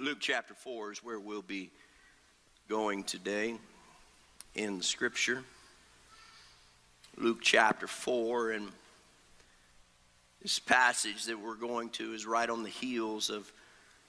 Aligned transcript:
Luke 0.00 0.18
chapter 0.20 0.54
4 0.54 0.92
is 0.92 0.98
where 1.02 1.18
we'll 1.18 1.42
be 1.42 1.70
going 2.68 3.02
today 3.02 3.56
in 4.54 4.80
Scripture. 4.80 5.42
Luke 7.16 7.40
chapter 7.42 7.88
4, 7.88 8.52
and 8.52 8.68
this 10.40 10.60
passage 10.60 11.24
that 11.24 11.40
we're 11.40 11.56
going 11.56 11.90
to 11.90 12.12
is 12.14 12.26
right 12.26 12.48
on 12.48 12.62
the 12.62 12.68
heels 12.68 13.28
of, 13.28 13.52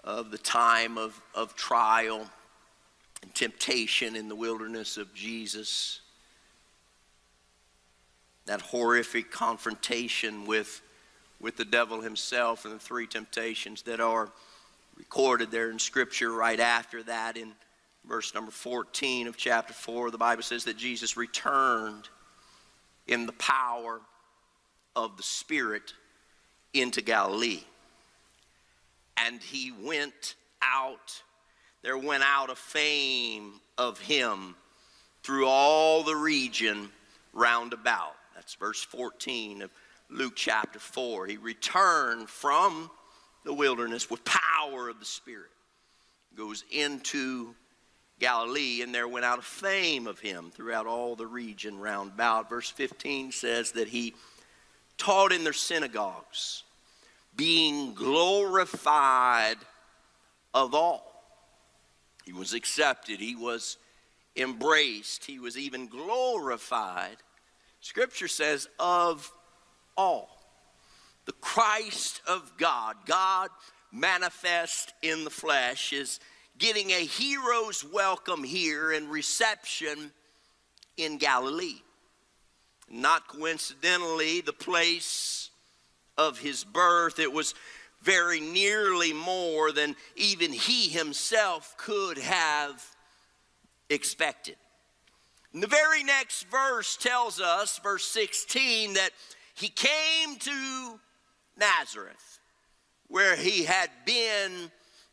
of 0.03 0.29
the 0.29 0.37
time 0.37 0.99
of, 0.99 1.19
of 1.33 1.55
trial 1.55 2.29
and 3.23 3.33
temptation 3.33 4.15
in 4.15 4.29
the 4.29 4.35
wilderness 4.35 4.95
of 4.95 5.11
Jesus. 5.15 6.01
That 8.45 8.61
horrific 8.61 9.31
confrontation 9.31 10.45
with, 10.45 10.83
with 11.41 11.57
the 11.57 11.65
devil 11.65 12.01
himself 12.01 12.65
and 12.65 12.75
the 12.75 12.79
three 12.79 13.07
temptations 13.07 13.81
that 13.83 13.99
are 13.99 14.29
recorded 14.99 15.49
there 15.49 15.71
in 15.71 15.79
Scripture 15.79 16.31
right 16.31 16.59
after 16.59 17.01
that 17.03 17.37
in 17.37 17.53
verse 18.05 18.33
number 18.35 18.51
14 18.51 19.27
of 19.27 19.37
chapter 19.37 19.73
4. 19.73 20.11
The 20.11 20.17
Bible 20.17 20.43
says 20.43 20.65
that 20.65 20.77
Jesus 20.77 21.17
returned 21.17 22.09
in 23.07 23.25
the 23.25 23.33
power 23.33 24.01
of 24.95 25.17
the 25.17 25.23
Spirit 25.23 25.93
into 26.73 27.01
Galilee. 27.01 27.63
And 29.17 29.41
he 29.41 29.71
went 29.71 30.35
out, 30.61 31.21
there 31.81 31.97
went 31.97 32.23
out 32.23 32.49
a 32.49 32.55
fame 32.55 33.53
of 33.77 33.99
him 33.99 34.55
through 35.23 35.47
all 35.47 36.03
the 36.03 36.15
region 36.15 36.89
round 37.33 37.73
about. 37.73 38.15
That's 38.35 38.55
verse 38.55 38.83
14 38.83 39.63
of 39.63 39.71
Luke 40.09 40.33
chapter 40.35 40.79
4. 40.79 41.27
He 41.27 41.37
returned 41.37 42.29
from 42.29 42.89
the 43.43 43.53
wilderness 43.53 44.09
with 44.09 44.23
power 44.25 44.89
of 44.89 44.99
the 44.99 45.05
Spirit. 45.05 45.51
Goes 46.35 46.63
into 46.71 47.55
Galilee, 48.19 48.81
and 48.81 48.93
there 48.93 49.07
went 49.07 49.25
out 49.25 49.39
a 49.39 49.43
fame 49.43 50.07
of 50.07 50.19
him 50.19 50.51
throughout 50.51 50.85
all 50.85 51.15
the 51.15 51.27
region 51.27 51.79
round 51.79 52.11
about. 52.11 52.49
Verse 52.49 52.69
15 52.69 53.31
says 53.31 53.71
that 53.71 53.87
he 53.87 54.13
taught 54.97 55.31
in 55.31 55.43
their 55.43 55.53
synagogues, 55.53 56.63
being 57.35 57.93
glorified 57.93 59.57
of 60.53 60.75
all. 60.75 61.05
He 62.25 62.33
was 62.33 62.53
accepted, 62.53 63.19
he 63.19 63.35
was 63.35 63.77
embraced, 64.35 65.25
he 65.25 65.39
was 65.39 65.57
even 65.57 65.87
glorified. 65.87 67.17
Scripture 67.81 68.27
says, 68.27 68.67
of 68.77 69.31
all 69.95 70.38
the 71.25 71.31
Christ 71.33 72.21
of 72.27 72.51
God, 72.57 72.95
God 73.05 73.49
manifest 73.91 74.93
in 75.01 75.23
the 75.23 75.29
flesh, 75.29 75.93
is 75.93 76.19
getting 76.57 76.91
a 76.91 77.05
hero's 77.05 77.83
welcome 77.83 78.43
here 78.43 78.91
and 78.91 79.09
reception 79.09 80.11
in 80.97 81.17
Galilee. 81.17 81.81
Not 82.89 83.27
coincidentally, 83.27 84.41
the 84.41 84.53
place 84.53 85.49
of 86.17 86.39
his 86.39 86.63
birth, 86.63 87.19
it 87.19 87.31
was 87.31 87.53
very 88.01 88.39
nearly 88.39 89.13
more 89.13 89.71
than 89.71 89.95
even 90.15 90.51
he 90.51 90.89
himself 90.89 91.75
could 91.77 92.17
have 92.17 92.83
expected. 93.89 94.55
And 95.53 95.63
the 95.63 95.67
very 95.67 96.03
next 96.03 96.43
verse 96.43 96.95
tells 96.97 97.39
us, 97.39 97.79
verse 97.79 98.05
16, 98.05 98.93
that 98.93 99.11
he 99.53 99.69
came 99.69 100.37
to 100.37 100.99
Nazareth, 101.59 102.39
where 103.07 103.35
he 103.35 103.63
had 103.63 103.89
been 104.05 104.71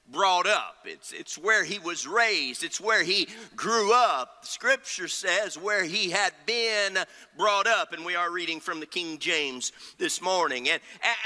brought 0.08 0.46
up. 0.46 0.76
It's, 0.84 1.12
it's 1.12 1.36
where 1.36 1.64
he 1.64 1.78
was 1.78 2.06
raised, 2.06 2.62
it's 2.62 2.80
where 2.80 3.02
he 3.02 3.28
grew 3.56 3.92
up. 3.92 4.44
Scripture 4.44 5.08
says 5.08 5.58
where 5.58 5.84
he 5.84 6.10
had 6.10 6.32
been 6.46 6.98
brought 7.36 7.66
up, 7.66 7.92
and 7.92 8.04
we 8.04 8.14
are 8.14 8.30
reading 8.30 8.60
from 8.60 8.80
the 8.80 8.86
King 8.86 9.18
James 9.18 9.72
this 9.98 10.22
morning. 10.22 10.68
And, 10.68 10.80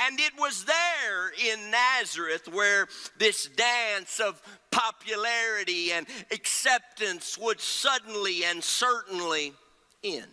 and 0.07 0.19
it 0.19 0.33
was 0.39 0.65
there 0.65 1.31
in 1.53 1.71
Nazareth 1.71 2.49
where 2.53 2.89
this 3.19 3.49
dance 3.49 4.19
of 4.21 4.41
popularity 4.71 5.93
and 5.93 6.07
acceptance 6.31 7.37
would 7.37 7.61
suddenly 7.61 8.45
and 8.45 8.65
certainly 8.65 9.53
end. 10.03 10.27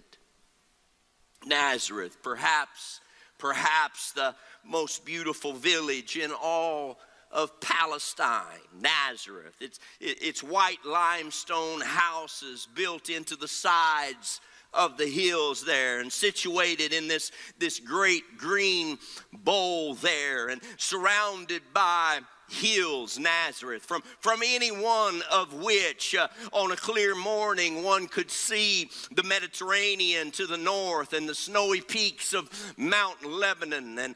Nazareth, 1.46 2.18
perhaps, 2.24 3.00
perhaps 3.38 4.12
the 4.12 4.36
most 4.64 5.06
beautiful 5.06 5.54
village 5.54 6.18
in 6.18 6.32
all 6.32 7.00
of 7.32 7.60
Palestine, 7.60 8.62
Nazareth. 8.80 9.56
It's, 9.60 9.80
it's 10.00 10.42
white 10.42 10.84
limestone 10.86 11.82
houses 11.82 12.68
built 12.74 13.10
into 13.10 13.36
the 13.36 13.48
sides 13.48 14.40
of 14.74 14.98
the 14.98 15.08
hills 15.08 15.64
there 15.66 16.00
and 16.00 16.12
situated 16.12 16.94
in 16.94 17.08
this, 17.08 17.32
this 17.58 17.80
great 17.80 18.38
green 18.38 18.98
bowl 19.34 19.96
there 19.96 20.50
and 20.50 20.62
surrounded 20.78 21.62
by 21.74 22.20
hills, 22.50 23.20
Nazareth, 23.20 23.84
from, 23.84 24.02
from 24.20 24.42
any 24.44 24.72
one 24.72 25.22
of 25.32 25.54
which 25.54 26.16
uh, 26.16 26.28
on 26.52 26.72
a 26.72 26.76
clear 26.76 27.16
morning 27.16 27.84
one 27.84 28.08
could 28.08 28.32
see 28.32 28.90
the 29.12 29.24
Mediterranean 29.24 30.32
to 30.32 30.48
the 30.48 30.58
north 30.58 31.14
and 31.14 31.28
the 31.28 31.36
snowy 31.36 31.82
peaks 31.82 32.34
of 32.34 32.50
Mount 32.78 33.26
Lebanon. 33.26 34.00
And, 34.00 34.16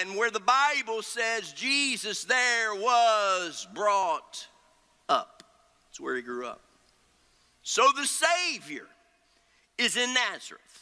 and 0.00 0.16
where 0.16 0.30
the 0.30 0.40
Bible 0.40 1.02
says 1.02 1.52
Jesus 1.52 2.24
there 2.24 2.74
was 2.74 3.66
brought 3.74 4.46
up. 5.08 5.42
It's 5.90 6.00
where 6.00 6.16
he 6.16 6.22
grew 6.22 6.46
up. 6.46 6.62
So 7.62 7.88
the 7.94 8.06
Savior 8.06 8.86
is 9.78 9.96
in 9.96 10.12
Nazareth 10.14 10.80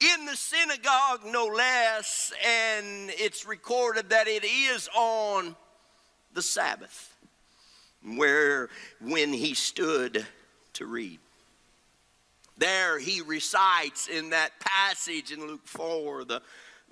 in 0.00 0.26
the 0.26 0.36
synagogue, 0.36 1.22
no 1.26 1.46
less, 1.46 2.32
and 2.44 3.10
it's 3.10 3.44
recorded 3.46 4.10
that 4.10 4.28
it 4.28 4.44
is 4.44 4.88
on 4.94 5.56
the 6.38 6.42
Sabbath, 6.42 7.16
where 8.14 8.68
when 9.00 9.32
he 9.32 9.54
stood 9.54 10.24
to 10.74 10.86
read. 10.86 11.18
There 12.56 13.00
he 13.00 13.22
recites 13.22 14.06
in 14.06 14.30
that 14.30 14.52
passage 14.60 15.32
in 15.32 15.40
Luke 15.40 15.66
4 15.66 16.26
the, 16.26 16.42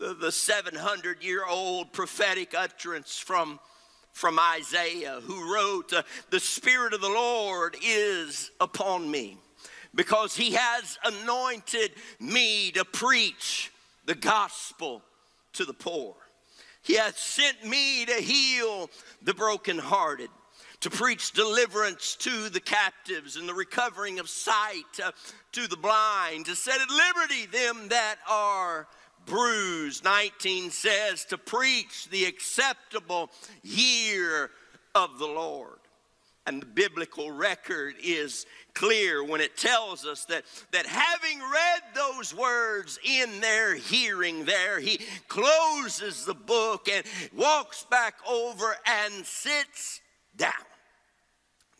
the, 0.00 0.14
the 0.14 0.32
700 0.32 1.22
year 1.22 1.46
old 1.46 1.92
prophetic 1.92 2.56
utterance 2.58 3.20
from, 3.20 3.60
from 4.10 4.40
Isaiah, 4.40 5.20
who 5.22 5.54
wrote, 5.54 5.92
uh, 5.92 6.02
The 6.30 6.40
Spirit 6.40 6.92
of 6.92 7.00
the 7.00 7.08
Lord 7.08 7.76
is 7.80 8.50
upon 8.60 9.08
me, 9.08 9.36
because 9.94 10.34
he 10.34 10.54
has 10.54 10.98
anointed 11.04 11.92
me 12.18 12.72
to 12.72 12.84
preach 12.84 13.70
the 14.06 14.16
gospel 14.16 15.02
to 15.52 15.64
the 15.64 15.72
poor. 15.72 16.16
He 16.86 16.94
hath 16.94 17.18
sent 17.18 17.64
me 17.64 18.06
to 18.06 18.14
heal 18.14 18.88
the 19.20 19.34
brokenhearted, 19.34 20.30
to 20.80 20.88
preach 20.88 21.32
deliverance 21.32 22.14
to 22.20 22.48
the 22.48 22.60
captives 22.60 23.34
and 23.34 23.48
the 23.48 23.54
recovering 23.54 24.20
of 24.20 24.28
sight 24.28 24.84
uh, 25.02 25.10
to 25.50 25.66
the 25.66 25.76
blind, 25.76 26.46
to 26.46 26.54
set 26.54 26.80
at 26.80 26.88
liberty 26.88 27.46
them 27.46 27.88
that 27.88 28.18
are 28.30 28.86
bruised. 29.24 30.04
19 30.04 30.70
says 30.70 31.24
to 31.24 31.36
preach 31.36 32.08
the 32.10 32.24
acceptable 32.24 33.32
year 33.64 34.52
of 34.94 35.18
the 35.18 35.26
Lord. 35.26 35.80
And 36.46 36.62
the 36.62 36.66
biblical 36.66 37.32
record 37.32 37.96
is 38.02 38.46
clear 38.72 39.24
when 39.24 39.40
it 39.40 39.56
tells 39.56 40.06
us 40.06 40.24
that, 40.26 40.44
that 40.70 40.86
having 40.86 41.40
read 41.40 41.82
those 41.94 42.34
words 42.34 42.98
in 43.02 43.40
their 43.40 43.74
hearing 43.74 44.44
there, 44.44 44.78
he 44.78 45.00
closes 45.28 46.24
the 46.24 46.34
book 46.34 46.88
and 46.88 47.04
walks 47.34 47.84
back 47.90 48.14
over 48.28 48.76
and 48.86 49.26
sits 49.26 50.00
down. 50.36 50.52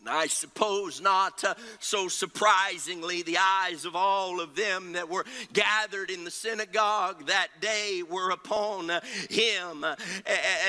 I 0.09 0.27
suppose 0.27 1.01
not 1.01 1.43
uh, 1.45 1.55
so 1.79 2.09
surprisingly, 2.09 3.23
the 3.23 3.39
eyes 3.39 3.85
of 3.85 3.97
all 3.97 4.41
of 4.41 4.55
them 4.55 4.93
that 4.93 5.09
were 5.09 5.25
gathered 5.53 6.11
in 6.11 6.25
the 6.25 6.31
synagogue 6.31 7.27
that 7.27 7.49
day 7.61 8.03
were 8.09 8.31
upon 8.31 8.91
uh, 8.91 9.01
him 9.31 9.85
uh, 9.85 9.97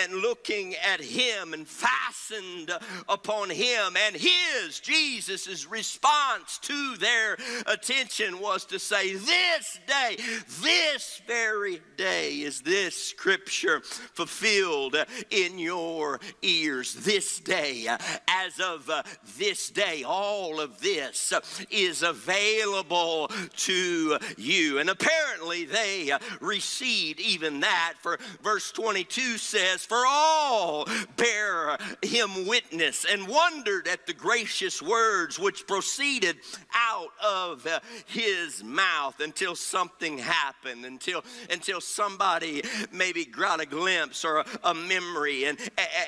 and 0.04 0.14
looking 0.14 0.76
at 0.76 1.02
him 1.02 1.54
and 1.54 1.68
fastened 1.68 2.72
upon 3.08 3.50
him. 3.50 3.96
And 3.98 4.16
his, 4.16 4.80
Jesus' 4.80 5.66
response 5.68 6.60
to 6.64 6.98
their 6.98 7.38
attention 7.66 8.40
was 8.40 8.66
to 8.66 8.80
say, 8.80 9.14
This 9.14 9.80
day, 9.88 10.18
this 10.62 11.22
very 11.28 11.82
day 11.98 12.34
is 12.34 12.62
this 12.62 12.96
scripture 12.96 13.82
fulfilled 13.82 14.96
in 15.30 15.60
your 15.60 16.20
ears. 16.42 16.94
This 16.94 17.40
day, 17.40 17.88
as 18.28 18.60
of 18.60 18.90
this 19.38 19.70
day. 19.70 20.04
All 20.06 20.60
of 20.60 20.80
this 20.82 21.34
is 21.70 22.04
available 22.04 23.30
to 23.58 24.18
you. 24.38 24.80
And 24.80 24.90
apparently 24.90 25.66
they 25.66 26.12
received 26.40 27.20
even 27.20 27.62
that. 27.62 27.96
For 28.02 28.20
verse 28.44 28.72
22 28.72 29.38
says, 29.38 29.86
For 29.86 30.04
all 30.08 30.88
bear 31.16 31.78
him 32.02 32.48
witness 32.48 33.06
and 33.10 33.28
wondered 33.28 33.88
at 33.88 34.08
the 34.08 34.14
gracious 34.14 34.82
words 34.82 35.40
which 35.40 35.68
proceeded 35.68 36.38
out 36.74 37.10
of 37.24 37.68
his 38.06 38.64
mouth 38.64 39.20
until 39.20 39.56
something 39.56 40.18
happened, 40.18 40.86
until, 40.86 41.24
until 41.50 41.82
somebody 41.82 42.64
maybe 42.92 43.26
got 43.26 43.62
a 43.62 43.66
glimpse 43.66 44.24
or 44.24 44.38
a, 44.38 44.46
a 44.64 44.74
memory 44.74 45.46
and, 45.46 45.58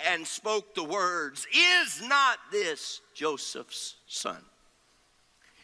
and 0.08 0.26
spoke 0.26 0.76
the 0.76 0.84
words, 0.84 1.48
Is 1.54 2.02
not 2.08 2.38
this 2.52 3.02
Joseph's 3.20 3.96
son? 4.08 4.42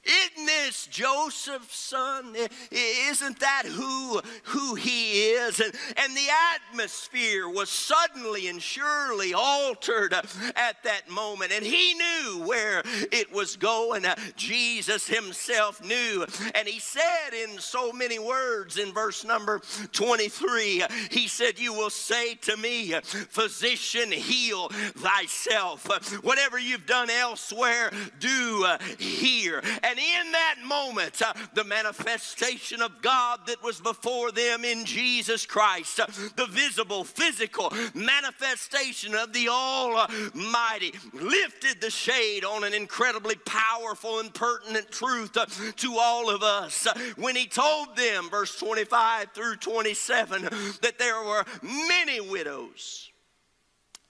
Isn't 0.05 0.45
this 0.45 0.87
Joseph's 0.87 1.77
son? 1.77 2.35
Isn't 2.71 3.39
that 3.39 3.63
who, 3.65 4.21
who 4.43 4.75
he 4.75 5.31
is? 5.31 5.59
And, 5.59 5.73
and 5.97 6.15
the 6.15 6.27
atmosphere 6.53 7.49
was 7.49 7.69
suddenly 7.69 8.47
and 8.47 8.61
surely 8.61 9.33
altered 9.33 10.13
at 10.13 10.83
that 10.83 11.09
moment. 11.09 11.51
And 11.51 11.65
he 11.65 11.95
knew 11.95 12.45
where 12.45 12.83
it 13.11 13.31
was 13.31 13.55
going. 13.55 14.05
Jesus 14.35 15.07
himself 15.07 15.83
knew. 15.83 16.25
And 16.53 16.67
he 16.67 16.79
said 16.79 17.33
in 17.33 17.57
so 17.59 17.91
many 17.91 18.19
words 18.19 18.77
in 18.77 18.93
verse 18.93 19.25
number 19.25 19.61
23, 19.91 20.83
he 21.09 21.27
said, 21.27 21.57
You 21.57 21.73
will 21.73 21.89
say 21.89 22.35
to 22.35 22.57
me, 22.57 22.93
Physician, 23.01 24.11
heal 24.11 24.69
thyself. 24.69 25.87
Whatever 26.23 26.59
you've 26.59 26.85
done 26.85 27.09
elsewhere, 27.09 27.91
do 28.19 28.65
uh, 28.65 28.77
here. 28.99 29.61
And 29.83 29.94
and 29.95 30.25
in 30.25 30.31
that 30.33 30.56
moment, 30.65 31.21
uh, 31.21 31.31
the 31.53 31.63
manifestation 31.63 32.81
of 32.81 33.01
God 33.01 33.39
that 33.47 33.63
was 33.63 33.80
before 33.80 34.31
them 34.31 34.65
in 34.65 34.83
Jesus 34.83 35.45
Christ, 35.45 36.01
uh, 36.01 36.07
the 36.36 36.47
visible, 36.47 37.06
physical 37.06 37.71
manifestation 37.94 39.15
of 39.15 39.31
the 39.31 39.47
Almighty, 39.47 40.94
lifted 41.13 41.80
the 41.80 41.89
shade 41.89 42.44
on 42.44 42.65
an 42.65 42.74
incredibly 42.74 43.36
powerful 43.45 44.19
and 44.19 44.33
pertinent 44.33 44.92
truth 44.92 45.38
uh, 45.38 45.45
to 45.77 45.95
all 45.98 46.30
of 46.30 46.44
us. 46.44 46.88
Uh, 46.88 46.94
when 47.15 47.38
He 47.38 47.45
told 47.45 47.95
them, 47.95 48.30
verse 48.30 48.59
25 48.59 49.31
through 49.33 49.56
27, 49.56 50.41
that 50.81 51.00
there 51.00 51.24
were 51.24 51.45
many 51.62 52.19
widows, 52.19 53.12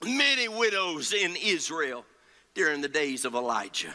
many 0.04 0.48
widows 0.48 1.12
in 1.12 1.36
Israel 1.36 2.04
during 2.54 2.80
the 2.80 2.88
days 2.88 3.24
of 3.24 3.36
Elijah. 3.36 3.94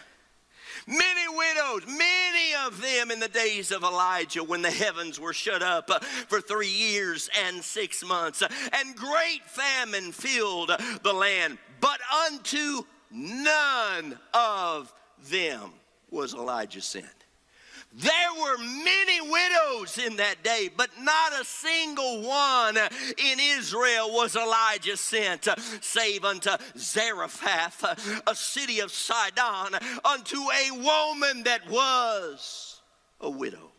Many 0.88 1.28
widows, 1.28 1.86
many 1.88 2.56
of 2.66 2.81
them 2.81 3.12
in 3.12 3.19
the 3.19 3.28
days 3.28 3.72
of 3.72 3.83
Elijah 3.83 4.44
when 4.44 4.62
the 4.62 4.72
heavens 4.72 5.19
were 5.19 5.33
shut 5.33 5.62
up 5.62 6.04
for 6.04 6.42
three 6.42 6.68
years 6.68 7.30
and 7.45 7.63
six 7.63 8.04
months, 8.04 8.42
and 8.42 8.95
great 8.95 9.44
famine 9.45 10.12
filled 10.12 10.72
the 11.04 11.13
land. 11.13 11.57
But 11.80 12.00
unto 12.28 12.83
none 13.12 14.18
of 14.33 14.94
them 15.30 15.72
was 16.10 16.33
Elijah 16.33 16.81
sent. 16.81 17.21
There 17.94 18.34
were 18.40 18.58
many 18.58 19.20
widows 19.20 19.98
in 19.98 20.16
that 20.16 20.44
day, 20.44 20.70
but 20.76 20.90
not 21.00 21.34
a 21.40 21.44
single 21.44 22.22
one 22.22 22.78
in 22.78 23.40
Israel 23.40 24.14
was 24.14 24.36
Elijah 24.36 24.96
sent, 24.96 25.48
save 25.82 26.24
unto 26.24 26.52
Zarephath, 26.78 28.24
a 28.26 28.36
city 28.36 28.80
of 28.80 28.92
Sidon, 28.92 29.78
unto 30.06 30.38
a 30.38 30.72
woman 30.72 31.44
that 31.44 31.70
was 31.70 32.82
a 33.20 33.30
widow. 33.30 33.72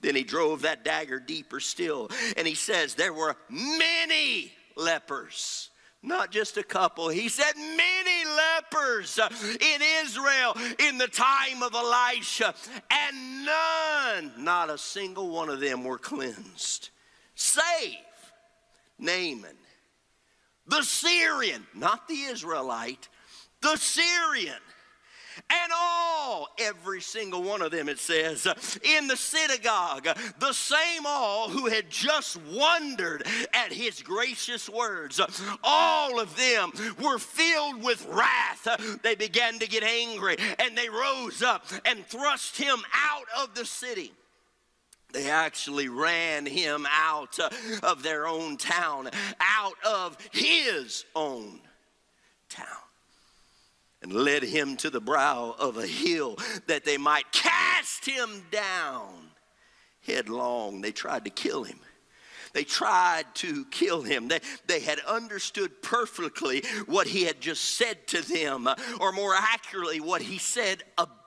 Then 0.00 0.14
he 0.14 0.24
drove 0.24 0.62
that 0.62 0.84
dagger 0.84 1.20
deeper 1.20 1.60
still, 1.60 2.10
and 2.36 2.46
he 2.46 2.54
says, 2.54 2.94
There 2.94 3.12
were 3.12 3.36
many 3.50 4.52
lepers 4.76 5.67
not 6.08 6.32
just 6.32 6.56
a 6.56 6.62
couple. 6.62 7.08
He 7.08 7.28
said 7.28 7.52
many 7.56 8.24
lepers 8.24 9.18
in 9.60 9.80
Israel 10.02 10.56
in 10.80 10.98
the 10.98 11.06
time 11.06 11.62
of 11.62 11.74
Elisha, 11.74 12.54
and 12.90 13.44
none, 13.44 14.32
not 14.44 14.70
a 14.70 14.78
single 14.78 15.28
one 15.28 15.50
of 15.50 15.60
them 15.60 15.84
were 15.84 15.98
cleansed. 15.98 16.90
Save 17.34 17.94
Naaman, 18.98 19.56
the 20.66 20.82
Syrian, 20.82 21.66
not 21.74 22.08
the 22.08 22.22
Israelite, 22.22 23.08
the 23.60 23.76
Syrian 23.76 24.58
and 25.50 25.72
all, 25.74 26.48
every 26.58 27.00
single 27.00 27.42
one 27.42 27.62
of 27.62 27.70
them, 27.70 27.88
it 27.88 27.98
says, 27.98 28.46
in 28.82 29.06
the 29.06 29.16
synagogue, 29.16 30.08
the 30.38 30.52
same 30.52 31.06
all 31.06 31.48
who 31.48 31.66
had 31.66 31.90
just 31.90 32.36
wondered 32.52 33.26
at 33.52 33.72
his 33.72 34.02
gracious 34.02 34.68
words, 34.68 35.20
all 35.62 36.20
of 36.20 36.36
them 36.36 36.72
were 37.02 37.18
filled 37.18 37.82
with 37.82 38.06
wrath. 38.10 38.66
They 39.02 39.14
began 39.14 39.58
to 39.58 39.68
get 39.68 39.82
angry 39.82 40.36
and 40.58 40.76
they 40.76 40.88
rose 40.88 41.42
up 41.42 41.64
and 41.84 42.04
thrust 42.06 42.56
him 42.56 42.78
out 42.92 43.26
of 43.42 43.54
the 43.54 43.64
city. 43.64 44.12
They 45.12 45.30
actually 45.30 45.88
ran 45.88 46.44
him 46.44 46.86
out 46.90 47.38
of 47.82 48.02
their 48.02 48.26
own 48.26 48.58
town, 48.58 49.08
out 49.40 49.76
of 49.84 50.18
his 50.32 51.06
own 51.14 51.60
and 54.08 54.16
led 54.16 54.42
him 54.42 54.76
to 54.78 54.90
the 54.90 55.00
brow 55.00 55.54
of 55.58 55.76
a 55.76 55.86
hill 55.86 56.36
that 56.66 56.84
they 56.84 56.96
might 56.96 57.30
cast 57.32 58.06
him 58.06 58.44
down 58.50 59.12
headlong. 60.06 60.80
They 60.80 60.92
tried 60.92 61.24
to 61.24 61.30
kill 61.30 61.64
him. 61.64 61.78
They 62.54 62.64
tried 62.64 63.26
to 63.36 63.66
kill 63.66 64.02
him. 64.02 64.28
They, 64.28 64.40
they 64.66 64.80
had 64.80 65.00
understood 65.00 65.82
perfectly 65.82 66.62
what 66.86 67.06
he 67.06 67.24
had 67.24 67.40
just 67.40 67.62
said 67.62 68.06
to 68.08 68.22
them, 68.22 68.68
or 69.00 69.12
more 69.12 69.34
accurately, 69.36 70.00
what 70.00 70.22
he 70.22 70.38
said 70.38 70.82
about 70.96 71.17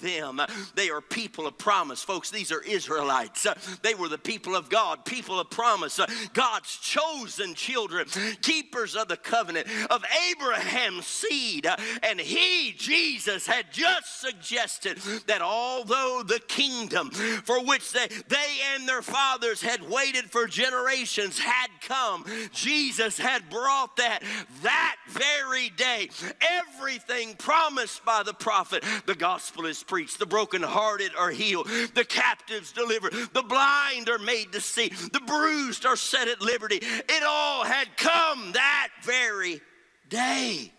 them. 0.00 0.40
They 0.74 0.90
are 0.90 1.00
people 1.00 1.46
of 1.46 1.58
promise, 1.58 2.02
folks. 2.02 2.30
These 2.30 2.52
are 2.52 2.62
Israelites. 2.62 3.46
They 3.82 3.94
were 3.94 4.08
the 4.08 4.18
people 4.18 4.56
of 4.56 4.68
God, 4.68 5.04
people 5.04 5.40
of 5.40 5.50
promise, 5.50 6.00
God's 6.32 6.76
chosen 6.76 7.54
children, 7.54 8.06
keepers 8.42 8.96
of 8.96 9.08
the 9.08 9.16
covenant 9.16 9.66
of 9.90 10.04
Abraham's 10.30 11.06
seed. 11.06 11.66
And 12.02 12.20
he, 12.20 12.74
Jesus, 12.76 13.46
had 13.46 13.72
just 13.72 14.20
suggested 14.20 14.98
that 15.26 15.42
although 15.42 16.22
the 16.26 16.40
kingdom 16.48 17.10
for 17.10 17.64
which 17.64 17.92
they, 17.92 18.08
they 18.28 18.58
and 18.74 18.88
their 18.88 19.02
fathers 19.02 19.62
had 19.62 19.88
waited 19.88 20.30
for 20.30 20.46
generations 20.46 21.38
had 21.38 21.68
come, 21.80 22.24
Jesus 22.52 23.18
had 23.18 23.48
brought 23.50 23.96
that 23.96 24.22
that 24.62 24.96
very 25.08 25.70
day. 25.70 26.08
Everything 26.40 27.34
promised 27.36 28.04
by 28.04 28.22
the 28.22 28.34
prophet, 28.34 28.84
the 29.06 29.14
gospel 29.38 29.66
is 29.66 29.84
preached. 29.84 30.18
The 30.18 30.26
brokenhearted 30.26 31.12
are 31.16 31.30
healed. 31.30 31.68
The 31.94 32.04
captives 32.04 32.72
delivered. 32.72 33.12
The 33.12 33.44
blind 33.44 34.08
are 34.08 34.18
made 34.18 34.50
to 34.50 34.60
see. 34.60 34.88
The 34.88 35.20
bruised 35.24 35.86
are 35.86 35.94
set 35.94 36.26
at 36.26 36.40
liberty. 36.40 36.80
It 36.82 37.22
all 37.24 37.62
had 37.62 37.96
come 37.96 38.50
that 38.54 38.88
very 39.04 39.60
day. 40.08 40.72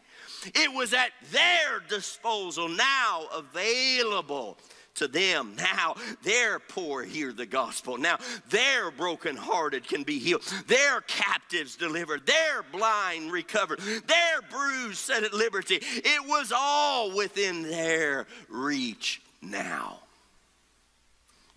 It 0.44 0.74
was 0.74 0.94
at 0.94 1.12
their 1.32 1.80
disposal, 1.88 2.68
now 2.68 3.28
available 3.34 4.58
to 5.00 5.08
them. 5.08 5.56
Now 5.58 5.96
their 6.24 6.60
poor 6.60 7.04
hear 7.04 7.34
the 7.34 7.46
gospel. 7.46 7.98
Now 7.98 8.18
their 8.50 8.92
brokenhearted 8.92 9.88
can 9.88 10.04
be 10.04 10.20
healed. 10.20 10.44
Their 10.68 11.02
captives 11.02 11.76
delivered. 11.76 12.26
Their 12.26 12.64
blind 12.72 13.32
recovered. 13.32 13.80
Their 13.80 14.42
bruised 14.50 15.00
set 15.00 15.24
at 15.24 15.34
liberty. 15.34 15.80
It 15.82 16.28
was 16.28 16.54
all 16.56 17.16
within 17.16 17.64
their 17.64 18.28
reach 18.48 19.22
now. 19.42 20.00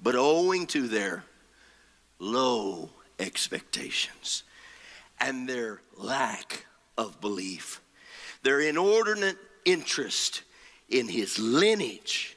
But 0.02 0.16
owing 0.16 0.66
to 0.68 0.88
their 0.88 1.24
low 2.18 2.90
expectations 3.18 4.42
and 5.20 5.48
their 5.48 5.80
lack 5.96 6.66
of 6.98 7.20
belief, 7.20 7.80
their 8.42 8.60
inordinate 8.60 9.36
interest 9.64 10.42
in 10.88 11.08
his 11.08 11.38
lineage 11.38 12.36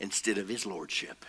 instead 0.00 0.38
of 0.38 0.48
his 0.48 0.66
lordship. 0.66 1.24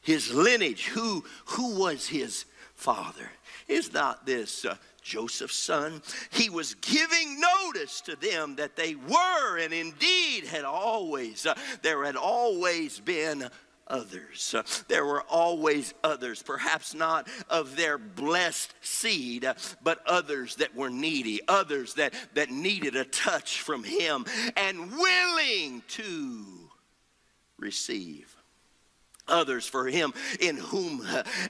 His 0.00 0.32
lineage, 0.32 0.86
who, 0.86 1.24
who 1.46 1.78
was 1.78 2.06
his 2.06 2.44
father? 2.74 3.30
Is 3.68 3.92
not 3.92 4.26
this 4.26 4.64
uh, 4.64 4.76
Joseph's 5.02 5.56
son? 5.56 6.02
He 6.30 6.50
was 6.50 6.74
giving 6.74 7.40
notice 7.40 8.02
to 8.02 8.16
them 8.16 8.56
that 8.56 8.76
they 8.76 8.94
were 8.94 9.58
and 9.58 9.72
indeed 9.72 10.44
had 10.44 10.64
always, 10.64 11.46
uh, 11.46 11.54
there 11.82 12.04
had 12.04 12.16
always 12.16 13.00
been 13.00 13.48
others. 13.86 14.54
Uh, 14.54 14.62
there 14.88 15.04
were 15.04 15.22
always 15.22 15.94
others, 16.02 16.42
perhaps 16.42 16.94
not 16.94 17.28
of 17.48 17.76
their 17.76 17.98
blessed 17.98 18.74
seed, 18.82 19.44
uh, 19.44 19.54
but 19.82 20.00
others 20.06 20.56
that 20.56 20.74
were 20.74 20.90
needy, 20.90 21.40
others 21.48 21.94
that, 21.94 22.12
that 22.34 22.50
needed 22.50 22.96
a 22.96 23.04
touch 23.04 23.60
from 23.60 23.84
Him 23.84 24.26
and 24.56 24.92
willing 24.92 25.82
to 25.88 26.44
receive 27.58 28.33
others 29.28 29.66
for 29.66 29.86
him 29.86 30.12
in 30.40 30.56
whom 30.56 31.06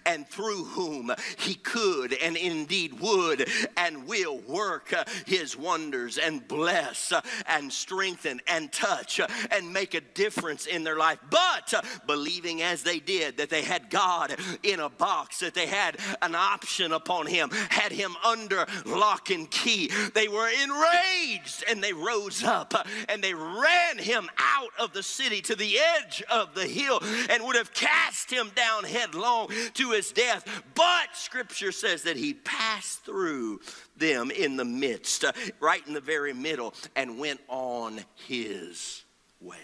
and 0.06 0.28
through 0.28 0.64
whom 0.64 1.12
he 1.38 1.54
could 1.54 2.12
and 2.14 2.36
indeed 2.36 2.98
would 3.00 3.48
and 3.76 4.06
will 4.06 4.38
work 4.38 4.94
his 5.26 5.56
wonders 5.56 6.18
and 6.18 6.46
bless 6.46 7.12
and 7.48 7.72
strengthen 7.72 8.40
and 8.46 8.72
touch 8.72 9.20
and 9.50 9.72
make 9.72 9.94
a 9.94 10.00
difference 10.00 10.66
in 10.66 10.84
their 10.84 10.96
life. 10.96 11.18
But 11.30 11.74
believing 12.06 12.62
as 12.62 12.82
they 12.82 12.98
did 12.98 13.38
that 13.38 13.50
they 13.50 13.62
had 13.62 13.90
God 13.90 14.36
in 14.62 14.80
a 14.80 14.88
box 14.88 15.40
that 15.40 15.54
they 15.54 15.66
had 15.66 15.98
an 16.22 16.34
option 16.34 16.92
upon 16.92 17.26
him 17.26 17.50
had 17.50 17.92
him 17.92 18.14
under 18.24 18.66
lock 18.86 19.30
and 19.30 19.50
key 19.50 19.90
they 20.14 20.28
were 20.28 20.48
enraged 20.62 21.64
and 21.68 21.82
they 21.82 21.92
rose 21.92 22.42
up 22.42 22.74
and 23.08 23.22
they 23.22 23.34
ran 23.34 23.98
him 23.98 24.28
out 24.38 24.70
of 24.78 24.92
the 24.92 25.02
city 25.02 25.40
to 25.40 25.54
the 25.54 25.78
edge 25.98 26.22
of 26.30 26.54
the 26.54 26.66
hill 26.66 27.00
and 27.30 27.42
would 27.44 27.56
have 27.56 27.63
have 27.64 27.74
cast 27.74 28.30
him 28.30 28.50
down 28.54 28.84
headlong 28.84 29.48
to 29.74 29.90
his 29.92 30.12
death. 30.12 30.46
But 30.74 31.08
scripture 31.14 31.72
says 31.72 32.02
that 32.02 32.16
he 32.16 32.34
passed 32.34 33.04
through 33.04 33.60
them 33.96 34.30
in 34.30 34.56
the 34.56 34.64
midst, 34.64 35.24
uh, 35.24 35.32
right 35.60 35.84
in 35.86 35.94
the 35.94 36.00
very 36.00 36.34
middle, 36.34 36.74
and 36.94 37.18
went 37.18 37.40
on 37.48 38.00
his 38.26 39.04
way. 39.40 39.56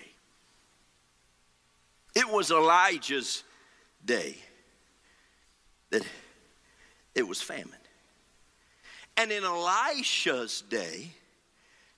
It 2.17 2.29
was 2.29 2.51
Elijah's 2.51 3.45
day 4.05 4.37
that 5.91 6.03
it 7.15 7.27
was 7.27 7.43
famine. 7.43 7.75
And 9.17 9.31
in 9.31 9.45
Elisha's 9.45 10.63
day, 10.63 11.11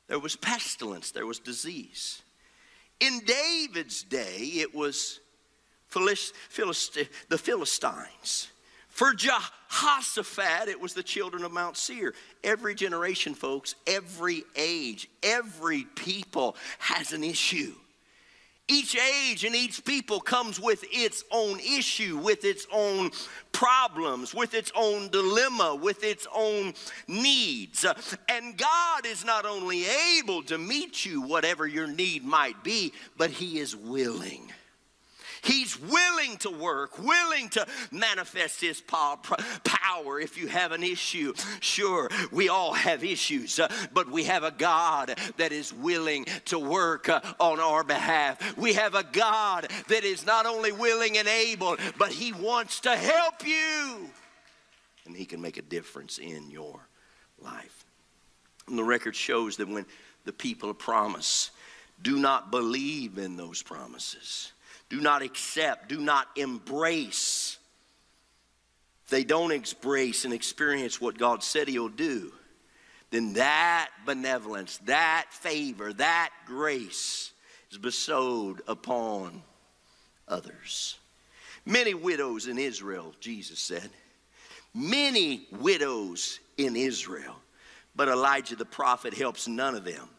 there 0.08 0.18
was 0.18 0.34
pestilence, 0.34 1.12
there 1.12 1.26
was 1.26 1.38
disease. 1.38 2.22
In 3.00 3.20
David's 3.20 4.02
day, 4.02 4.50
it 4.56 4.74
was 4.74 5.20
the 5.92 7.38
Philistines. 7.38 8.48
For 8.88 9.14
Jehoshaphat, 9.14 10.68
it 10.68 10.80
was 10.80 10.92
the 10.92 11.02
children 11.02 11.44
of 11.44 11.52
Mount 11.52 11.76
Seir. 11.76 12.14
Every 12.44 12.74
generation, 12.74 13.34
folks, 13.34 13.74
every 13.86 14.44
age, 14.54 15.08
every 15.22 15.84
people 15.96 16.56
has 16.78 17.12
an 17.12 17.24
issue. 17.24 17.72
Each 18.68 18.96
age 18.96 19.44
and 19.44 19.56
each 19.56 19.84
people 19.84 20.20
comes 20.20 20.60
with 20.60 20.84
its 20.92 21.24
own 21.30 21.58
issue, 21.58 22.16
with 22.16 22.44
its 22.44 22.66
own 22.72 23.10
problems, 23.50 24.34
with 24.34 24.54
its 24.54 24.70
own 24.74 25.08
dilemma, 25.08 25.74
with 25.74 26.04
its 26.04 26.26
own 26.34 26.72
needs. 27.08 27.84
And 28.28 28.56
God 28.56 29.04
is 29.04 29.24
not 29.24 29.44
only 29.44 29.84
able 30.18 30.42
to 30.44 30.58
meet 30.58 31.04
you, 31.04 31.22
whatever 31.22 31.66
your 31.66 31.86
need 31.86 32.24
might 32.24 32.62
be, 32.62 32.92
but 33.16 33.30
He 33.30 33.58
is 33.58 33.74
willing. 33.74 34.52
He's 35.42 35.78
willing 35.80 36.36
to 36.38 36.50
work, 36.50 36.98
willing 36.98 37.48
to 37.50 37.66
manifest 37.90 38.60
His 38.60 38.80
power. 38.80 40.20
If 40.20 40.38
you 40.38 40.46
have 40.46 40.70
an 40.70 40.84
issue, 40.84 41.34
sure, 41.60 42.08
we 42.30 42.48
all 42.48 42.72
have 42.72 43.02
issues, 43.02 43.58
uh, 43.58 43.68
but 43.92 44.08
we 44.08 44.24
have 44.24 44.44
a 44.44 44.52
God 44.52 45.18
that 45.38 45.50
is 45.50 45.72
willing 45.72 46.26
to 46.46 46.58
work 46.58 47.08
uh, 47.08 47.20
on 47.40 47.58
our 47.58 47.82
behalf. 47.82 48.56
We 48.56 48.74
have 48.74 48.94
a 48.94 49.02
God 49.02 49.68
that 49.88 50.04
is 50.04 50.24
not 50.24 50.46
only 50.46 50.70
willing 50.70 51.18
and 51.18 51.26
able, 51.26 51.76
but 51.98 52.12
He 52.12 52.32
wants 52.32 52.80
to 52.80 52.94
help 52.96 53.44
you. 53.44 54.10
And 55.06 55.16
He 55.16 55.24
can 55.24 55.40
make 55.40 55.56
a 55.56 55.62
difference 55.62 56.18
in 56.18 56.50
your 56.50 56.86
life. 57.40 57.84
And 58.68 58.78
the 58.78 58.84
record 58.84 59.16
shows 59.16 59.56
that 59.56 59.68
when 59.68 59.86
the 60.24 60.32
people 60.32 60.70
of 60.70 60.78
promise 60.78 61.50
do 62.00 62.16
not 62.16 62.52
believe 62.52 63.18
in 63.18 63.36
those 63.36 63.60
promises, 63.62 64.52
do 64.92 65.00
not 65.00 65.22
accept, 65.22 65.88
do 65.88 65.98
not 66.02 66.28
embrace. 66.36 67.56
they 69.08 69.24
don't 69.24 69.50
embrace 69.50 70.26
and 70.26 70.34
experience 70.34 71.00
what 71.00 71.16
God 71.16 71.42
said 71.42 71.66
He'll 71.66 71.88
do, 71.88 72.30
then 73.10 73.32
that 73.32 73.88
benevolence, 74.04 74.76
that 74.84 75.28
favor, 75.30 75.94
that 75.94 76.28
grace 76.44 77.32
is 77.70 77.78
bestowed 77.78 78.60
upon 78.68 79.42
others. 80.28 80.98
Many 81.64 81.94
widows 81.94 82.46
in 82.46 82.58
Israel, 82.58 83.14
Jesus 83.18 83.60
said. 83.60 83.88
Many 84.74 85.46
widows 85.52 86.38
in 86.58 86.76
Israel. 86.76 87.36
But 87.96 88.08
Elijah 88.08 88.56
the 88.56 88.66
prophet 88.66 89.14
helps 89.14 89.48
none 89.48 89.74
of 89.74 89.84
them. 89.84 90.10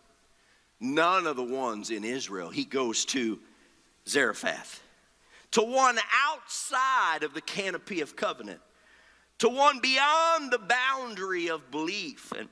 None 0.80 1.28
of 1.28 1.36
the 1.36 1.44
ones 1.44 1.92
in 1.92 2.04
Israel. 2.04 2.50
He 2.50 2.66
goes 2.66 3.06
to 3.06 3.40
Zarephath, 4.08 4.82
to 5.52 5.62
one 5.62 5.98
outside 6.28 7.24
of 7.24 7.34
the 7.34 7.42
canopy 7.42 8.02
of 8.02 8.16
covenant, 8.16 8.60
to 9.40 9.50
one 9.50 9.80
beyond 9.80 10.52
the 10.52 10.60
boundary 10.60 11.50
of 11.50 11.72
belief. 11.72 12.32
And 12.38 12.50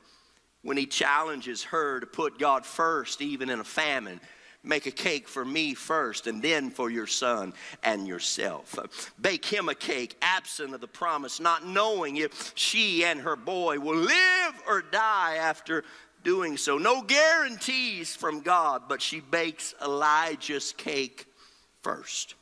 when 0.62 0.78
he 0.78 0.86
challenges 0.86 1.64
her 1.64 2.00
to 2.00 2.06
put 2.06 2.40
God 2.40 2.66
first, 2.66 3.22
even 3.22 3.50
in 3.50 3.60
a 3.60 3.64
famine, 3.64 4.20
make 4.64 4.86
a 4.86 4.92
cake 4.92 5.28
for 5.28 5.44
me 5.44 5.74
first 5.74 6.28
and 6.28 6.42
then 6.42 6.70
for 6.70 6.90
your 6.90 7.08
son 7.08 7.54
and 7.84 8.08
yourself. 8.08 8.78
Uh, 8.78 8.84
bake 9.20 9.46
him 9.46 9.70
a 9.70 9.76
cake, 9.76 10.16
absent 10.22 10.74
of 10.74 10.82
the 10.82 10.88
promise, 10.88 11.40
not 11.40 11.66
knowing 11.66 12.18
if 12.18 12.52
she 12.56 13.04
and 13.04 13.22
her 13.22 13.36
boy 13.36 13.80
will 13.80 13.98
live 13.98 14.54
or 14.68 14.82
die 14.82 15.36
after 15.38 15.84
doing 16.24 16.58
so. 16.58 16.78
No 16.78 17.02
guarantees 17.02 18.16
from 18.16 18.42
God, 18.42 18.84
but 18.88 19.02
she 19.02 19.20
bakes 19.20 19.74
Elijah's 19.82 20.74
cake 20.74 21.26
first 21.82 22.36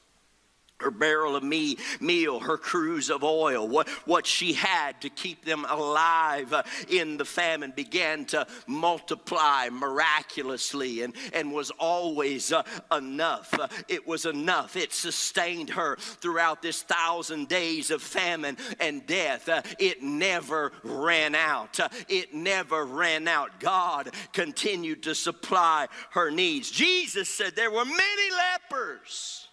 her 0.79 0.91
barrel 0.91 1.35
of 1.35 1.43
me, 1.43 1.77
meal, 1.99 2.39
her 2.39 2.57
cruse 2.57 3.09
of 3.09 3.23
oil, 3.23 3.67
what, 3.67 3.87
what 4.05 4.25
she 4.25 4.53
had 4.53 4.99
to 5.01 5.09
keep 5.09 5.43
them 5.43 5.65
alive 5.69 6.53
uh, 6.53 6.63
in 6.89 7.17
the 7.17 7.25
famine 7.25 7.73
began 7.75 8.25
to 8.25 8.47
multiply 8.65 9.67
miraculously 9.69 11.01
and, 11.01 11.13
and 11.33 11.51
was 11.51 11.69
always 11.71 12.53
uh, 12.53 12.63
enough. 12.95 13.53
Uh, 13.53 13.67
it 13.87 14.07
was 14.07 14.25
enough. 14.25 14.75
It 14.77 14.93
sustained 14.93 15.69
her 15.71 15.97
throughout 15.97 16.61
this 16.61 16.81
thousand 16.81 17.49
days 17.49 17.91
of 17.91 18.01
famine 18.01 18.57
and 18.79 19.05
death. 19.05 19.49
It 19.79 20.01
never 20.01 20.71
ran 20.83 21.35
out. 21.35 21.79
It 22.07 22.33
never 22.33 22.85
ran 22.85 23.27
out. 23.27 23.59
God 23.59 24.11
continued 24.31 25.03
to 25.03 25.13
supply 25.13 25.87
her 26.11 26.31
needs. 26.31 26.71
Jesus 26.71 27.27
said 27.27 27.55
there 27.55 27.71
were 27.71 27.85
many 27.85 28.29
lepers 28.71 29.48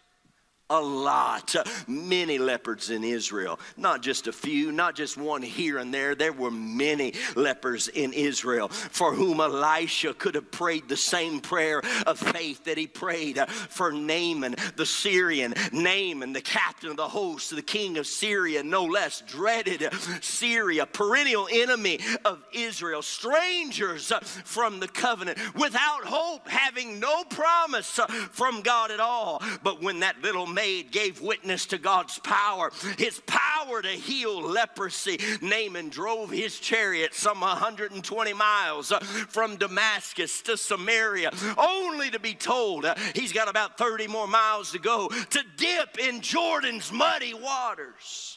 a 0.69 0.81
lot. 0.81 1.55
Many 1.87 2.39
leopards 2.39 2.91
in 2.91 3.05
Israel. 3.05 3.61
Not 3.77 4.03
just 4.03 4.27
a 4.27 4.33
few, 4.33 4.73
not 4.73 4.97
just 4.97 5.17
one 5.17 5.43
here 5.43 5.79
and 5.79 5.95
there. 5.95 6.15
There 6.15 6.33
were 6.33 6.51
many 6.51 7.15
lepers 7.37 7.89
in 7.89 8.13
Israel 8.13 8.69
for 8.69 9.15
whom 9.15 9.41
Elisha 9.41 10.15
could 10.15 10.35
have 10.35 10.51
prayed 10.51 10.89
the 10.89 10.97
same 10.97 11.41
prayer 11.41 11.83
of 12.07 12.19
faith 12.19 12.65
that 12.65 12.79
he 12.79 12.87
prayed 12.87 13.39
for 13.49 13.93
Naaman, 13.93 14.57
the 14.75 14.87
Syrian. 14.87 15.55
Naaman, 15.73 16.33
the 16.33 16.41
captain 16.41 16.91
of 16.91 16.97
the 16.97 17.09
host, 17.09 17.55
the 17.55 17.63
king 17.63 17.99
of 17.99 18.07
Syria, 18.07 18.63
no 18.63 18.85
less 18.85 19.23
dreaded 19.27 19.89
Syria, 20.21 20.87
perennial 20.87 21.49
enemy 21.53 22.01
of 22.25 22.43
Israel, 22.53 23.03
strangers 23.03 24.13
from 24.45 24.81
the 24.81 24.89
covenant, 24.89 25.39
without 25.55 26.05
hope, 26.05 26.49
having 26.49 26.99
no 26.99 27.23
promise 27.25 28.01
from 28.33 28.63
God 28.63 28.91
at 28.91 29.01
all. 29.01 29.43
But 29.63 29.81
when 29.81 30.01
that 30.01 30.21
little 30.23 30.47
maid 30.57 30.91
gave 30.91 31.21
witness 31.21 31.67
to 31.67 31.79
God's 31.79 32.19
power, 32.21 32.73
his 32.97 33.21
power 33.27 33.83
to 33.83 33.89
heal 33.89 34.41
leprosy. 34.41 35.21
Naaman 35.43 35.91
drove 35.91 36.31
his 36.31 36.59
chariot 36.59 37.15
some 37.15 37.41
120 37.41 38.33
miles 38.33 38.91
uh, 38.91 38.99
from 39.01 39.57
Damascus 39.57 40.41
to 40.43 40.57
Samaria, 40.57 41.31
only 41.59 42.11
to 42.11 42.19
be 42.19 42.33
told 42.33 42.87
uh, 42.87 42.95
he's 43.15 43.33
got 43.33 43.49
about 43.49 43.77
30 43.77 44.09
more 44.09 44.27
miles 44.27 44.73
to 44.73 44.79
go 44.79 45.09
to 45.09 45.43
dip 45.59 45.99
in 45.99 46.23
Jordan's 46.23 46.91
muddy 46.91 47.35
waters 47.35 48.36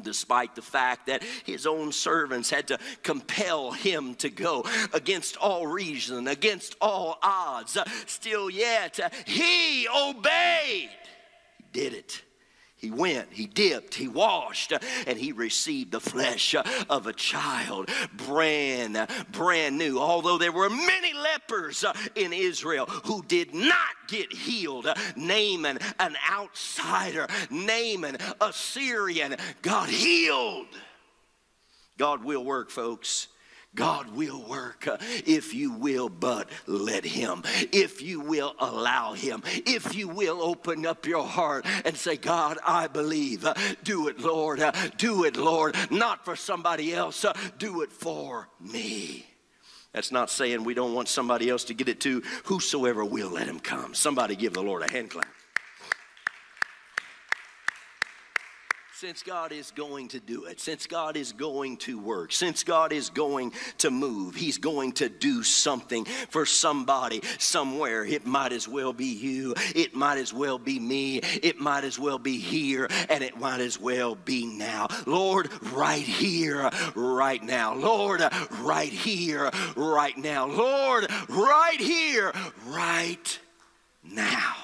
despite 0.00 0.54
the 0.54 0.62
fact 0.62 1.06
that 1.06 1.22
his 1.44 1.66
own 1.66 1.92
servants 1.92 2.48
had 2.48 2.68
to 2.68 2.78
compel 3.02 3.72
him 3.72 4.14
to 4.16 4.30
go 4.30 4.64
against 4.92 5.36
all 5.36 5.66
reason, 5.66 6.28
against 6.28 6.76
all 6.80 7.18
odds. 7.22 7.76
Still 8.06 8.48
yet, 8.48 8.98
he 9.26 9.86
obeyed. 9.88 10.90
He 11.58 11.64
did 11.72 11.92
it. 11.94 12.22
He 12.82 12.90
went, 12.90 13.28
he 13.32 13.46
dipped, 13.46 13.94
he 13.94 14.08
washed, 14.08 14.72
and 15.06 15.16
he 15.16 15.30
received 15.30 15.92
the 15.92 16.00
flesh 16.00 16.56
of 16.90 17.06
a 17.06 17.12
child, 17.12 17.88
brand, 18.16 19.06
brand 19.30 19.78
new. 19.78 20.00
Although 20.00 20.36
there 20.36 20.50
were 20.50 20.68
many 20.68 21.12
lepers 21.14 21.84
in 22.16 22.32
Israel 22.32 22.86
who 22.86 23.22
did 23.22 23.54
not 23.54 23.76
get 24.08 24.32
healed, 24.32 24.88
Naaman, 25.14 25.78
an 26.00 26.16
outsider, 26.28 27.28
Naaman, 27.50 28.16
a 28.40 28.52
Syrian, 28.52 29.36
got 29.62 29.88
healed. 29.88 30.66
God 31.98 32.24
will 32.24 32.44
work, 32.44 32.68
folks. 32.68 33.28
God 33.74 34.14
will 34.14 34.42
work 34.42 34.86
uh, 34.86 34.98
if 35.00 35.54
you 35.54 35.72
will 35.72 36.08
but 36.08 36.48
let 36.66 37.04
Him, 37.04 37.42
if 37.72 38.02
you 38.02 38.20
will 38.20 38.54
allow 38.58 39.14
Him, 39.14 39.42
if 39.46 39.94
you 39.94 40.08
will 40.08 40.42
open 40.42 40.84
up 40.84 41.06
your 41.06 41.24
heart 41.24 41.64
and 41.84 41.96
say, 41.96 42.16
God, 42.16 42.58
I 42.66 42.86
believe. 42.88 43.46
Do 43.82 44.08
it, 44.08 44.20
Lord. 44.20 44.62
Do 44.98 45.24
it, 45.24 45.36
Lord. 45.36 45.74
Not 45.90 46.24
for 46.24 46.36
somebody 46.36 46.94
else, 46.94 47.24
do 47.58 47.82
it 47.82 47.92
for 47.92 48.48
me. 48.60 49.26
That's 49.92 50.12
not 50.12 50.30
saying 50.30 50.64
we 50.64 50.74
don't 50.74 50.94
want 50.94 51.08
somebody 51.08 51.50
else 51.50 51.64
to 51.64 51.74
get 51.74 51.88
it 51.88 52.00
too. 52.00 52.22
Whosoever 52.44 53.04
will, 53.04 53.30
let 53.30 53.46
him 53.46 53.60
come. 53.60 53.94
Somebody 53.94 54.36
give 54.36 54.54
the 54.54 54.62
Lord 54.62 54.82
a 54.82 54.90
hand 54.90 55.10
clap. 55.10 55.26
Since 59.02 59.24
God 59.24 59.50
is 59.50 59.72
going 59.72 60.06
to 60.06 60.20
do 60.20 60.44
it, 60.44 60.60
since 60.60 60.86
God 60.86 61.16
is 61.16 61.32
going 61.32 61.76
to 61.78 61.98
work, 61.98 62.30
since 62.30 62.62
God 62.62 62.92
is 62.92 63.10
going 63.10 63.52
to 63.78 63.90
move, 63.90 64.36
He's 64.36 64.58
going 64.58 64.92
to 64.92 65.08
do 65.08 65.42
something 65.42 66.04
for 66.04 66.46
somebody 66.46 67.20
somewhere. 67.36 68.04
It 68.04 68.26
might 68.26 68.52
as 68.52 68.68
well 68.68 68.92
be 68.92 69.06
you, 69.06 69.54
it 69.74 69.92
might 69.92 70.18
as 70.18 70.32
well 70.32 70.56
be 70.56 70.78
me, 70.78 71.16
it 71.18 71.58
might 71.58 71.82
as 71.82 71.98
well 71.98 72.16
be 72.16 72.38
here, 72.38 72.86
and 73.08 73.24
it 73.24 73.36
might 73.40 73.58
as 73.58 73.80
well 73.80 74.14
be 74.14 74.46
now. 74.46 74.86
Lord, 75.04 75.50
right 75.72 76.00
here, 76.00 76.70
right 76.94 77.42
now. 77.42 77.74
Lord, 77.74 78.22
right 78.60 78.92
here, 78.92 79.50
right 79.74 80.16
now. 80.16 80.46
Lord, 80.46 81.10
right 81.28 81.80
here, 81.80 82.32
right 82.68 83.40
now. 84.04 84.61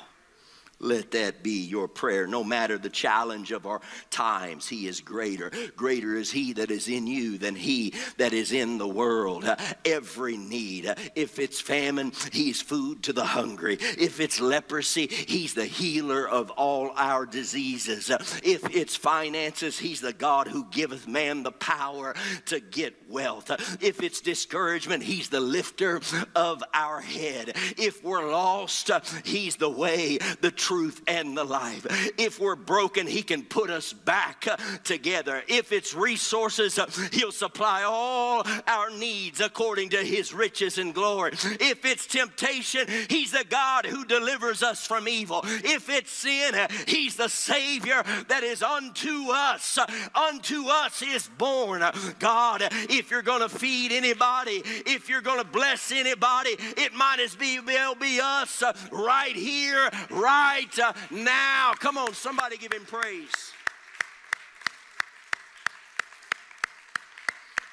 Let 0.81 1.11
that 1.11 1.43
be 1.43 1.65
your 1.65 1.89
prayer. 1.89 2.29
No 2.29 2.45
matter 2.45 2.79
the 2.79 2.89
challenge 2.89 3.51
of 3.51 3.67
our 3.67 3.81
times, 4.11 4.69
He 4.69 4.87
is 4.87 5.01
greater. 5.01 5.51
Greater 5.75 6.15
is 6.15 6.31
He 6.31 6.53
that 6.53 6.71
is 6.71 6.87
in 6.87 7.09
you 7.09 7.37
than 7.37 7.57
He 7.57 7.95
that 8.17 8.33
is 8.33 8.53
in 8.53 8.79
the 8.79 8.87
world. 8.87 9.45
Uh, 9.45 9.57
every 9.85 10.37
need. 10.37 10.87
Uh, 10.87 10.95
if 11.17 11.41
it's 11.41 11.61
famine, 11.61 12.13
He's 12.33 12.63
food 12.63 13.03
to 13.05 13.13
the 13.13 13.25
hungry. 13.25 13.79
If 13.81 14.21
it's 14.21 14.41
leprosy, 14.41 15.09
He's 15.09 15.55
the 15.55 15.65
healer 15.65 16.29
of 16.29 16.51
all 16.51 16.93
our 16.95 17.27
diseases. 17.27 18.09
Uh, 18.09 18.19
if 18.45 18.63
it's 18.75 18.95
finances, 18.95 19.81
He's 19.81 20.01
the 20.01 20.13
God 20.13 20.47
who 20.47 20.65
giveth 20.71 21.09
man 21.09 21.43
the 21.43 21.51
power 21.51 22.15
to 22.47 22.61
get 22.61 22.95
wealth. 23.11 23.51
If 23.83 24.01
it's 24.01 24.21
discouragement, 24.21 25.03
He's 25.03 25.29
the 25.29 25.41
lifter 25.41 26.01
of 26.37 26.63
our 26.73 27.01
head. 27.01 27.57
If 27.77 28.05
we're 28.05 28.31
lost, 28.31 28.93
He's 29.25 29.57
the 29.57 29.71
way, 29.71 30.19
the 30.41 30.53
truth, 30.53 30.68
and 31.07 31.37
the 31.37 31.45
life. 31.45 31.87
If 32.19 32.39
we're 32.39 32.57
broken, 32.57 33.07
He 33.07 33.23
can 33.23 33.43
put 33.43 33.71
us 33.71 33.93
back 33.93 34.47
together. 34.85 35.43
If 35.49 35.73
it's 35.73 35.95
resources, 35.95 36.79
He'll 37.13 37.33
supply 37.33 37.85
all 37.85 38.47
our 38.67 38.91
needs 38.91 39.41
according 39.41 39.91
to 39.91 39.99
His 39.99 40.35
riches 40.35 40.77
and 40.77 40.95
glory. 40.95 41.33
If 41.33 41.85
it's 41.85 42.07
temptation, 42.07 42.87
He's 43.09 43.33
the 43.33 43.45
God 43.49 43.87
who 43.87 44.05
delivers 44.05 44.63
us 44.63 44.87
from 44.87 45.09
evil. 45.09 45.41
If 45.45 45.89
it's 45.89 46.11
sin, 46.11 46.55
He's 46.87 47.17
the 47.17 47.29
Savior 47.29 48.03
that 48.29 48.43
is 48.43 48.63
unto 48.63 49.31
us. 49.31 49.79
Unto 50.15 50.69
us 50.69 51.01
is 51.03 51.29
born. 51.39 51.83
God, 52.19 52.63
if 52.91 53.11
you're 53.11 53.23
going 53.23 53.41
to 53.43 53.49
feed 53.49 53.91
anybody, 53.93 54.63
if 54.65 55.09
you're 55.09 55.23
going 55.23 55.39
to 55.39 55.51
bless 55.51 55.93
anybody, 55.93 56.57
it 56.59 56.93
might 56.93 57.21
as 57.21 57.37
well 57.39 57.95
be 57.95 58.21
us 58.23 58.63
right 58.93 59.35
here, 59.35 59.89
right 60.11 60.58
right 60.59 60.79
uh, 60.81 60.93
now. 61.11 61.73
Come 61.79 61.99
on, 61.99 62.12
somebody 62.15 62.57
give 62.57 62.73
him 62.73 62.85
praise. 62.85 63.53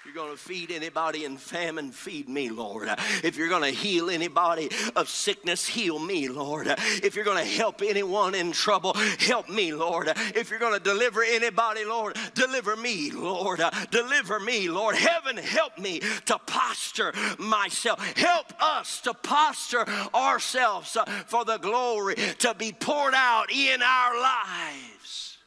You're 0.06 0.14
going 0.14 0.32
to 0.32 0.38
feed 0.38 0.72
anybody 0.72 1.26
in 1.26 1.38
famine, 1.38 1.92
feed 1.92 2.30
me, 2.30 2.50
Lord. 2.50 2.90
If 3.24 3.38
you're 3.38 3.50
going 3.50 3.64
to 3.64 3.78
heal 3.78 4.10
anybody 4.10 4.70
of 4.96 5.10
sickness, 5.10 5.66
heal 5.66 6.00
me, 6.00 6.28
Lord. 6.28 6.68
If 6.68 7.16
you're 7.16 7.26
going 7.26 7.44
to 7.44 7.50
help 7.50 7.82
anyone 7.82 8.36
in 8.36 8.52
trouble, 8.52 8.94
help 9.20 9.50
me, 9.50 9.74
Lord. 9.74 10.12
If 10.36 10.50
you're 10.50 10.60
going 10.60 10.78
to 10.78 10.84
deliver 10.84 11.24
anybody, 11.24 11.86
Lord, 11.86 12.18
deliver 12.34 12.76
me, 12.76 13.12
Lord. 13.12 13.62
Deliver 13.92 14.40
me, 14.40 14.70
Lord. 14.70 14.96
Heaven, 14.96 15.38
help 15.38 15.78
me 15.78 16.02
to 16.26 16.38
posture 16.46 17.14
myself. 17.40 18.00
Help 18.18 18.54
us 18.62 19.02
to 19.02 19.14
posture 19.14 19.86
ourselves 20.14 20.98
for 21.28 21.46
the 21.46 21.58
glory 21.58 22.16
to 22.40 22.54
be 22.54 22.72
poured 22.72 23.14
out 23.16 23.52
in 23.52 23.82
our 23.82 24.22
lives. 24.22 25.38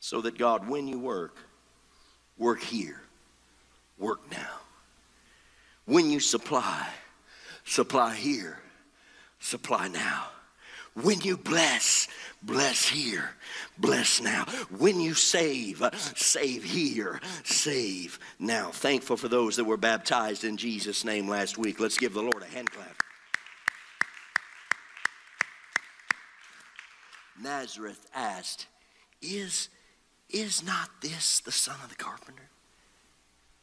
So 0.00 0.20
that 0.22 0.36
God, 0.38 0.68
when 0.68 0.88
you 0.88 0.98
work, 0.98 1.36
work 2.40 2.62
here, 2.62 3.00
work 3.98 4.28
now. 4.32 4.58
When 5.84 6.10
you 6.10 6.18
supply, 6.18 6.88
supply 7.64 8.16
here, 8.16 8.58
supply 9.38 9.86
now. 9.88 10.28
When 10.94 11.20
you 11.20 11.36
bless, 11.36 12.08
bless 12.42 12.88
here, 12.88 13.30
bless 13.78 14.20
now. 14.20 14.46
When 14.76 15.00
you 15.00 15.14
save, 15.14 15.82
save 16.16 16.64
here, 16.64 17.20
save 17.44 18.18
now. 18.40 18.70
Thankful 18.70 19.16
for 19.16 19.28
those 19.28 19.56
that 19.56 19.64
were 19.64 19.76
baptized 19.76 20.42
in 20.42 20.56
Jesus' 20.56 21.04
name 21.04 21.28
last 21.28 21.58
week. 21.58 21.78
Let's 21.78 21.98
give 21.98 22.14
the 22.14 22.22
Lord 22.22 22.42
a 22.42 22.46
hand 22.46 22.70
clap. 22.72 23.02
Nazareth 27.40 28.06
asked, 28.14 28.66
Is 29.22 29.68
is 30.32 30.62
not 30.62 30.88
this 31.00 31.40
the 31.40 31.52
son 31.52 31.76
of 31.82 31.88
the 31.88 31.96
carpenter? 31.96 32.48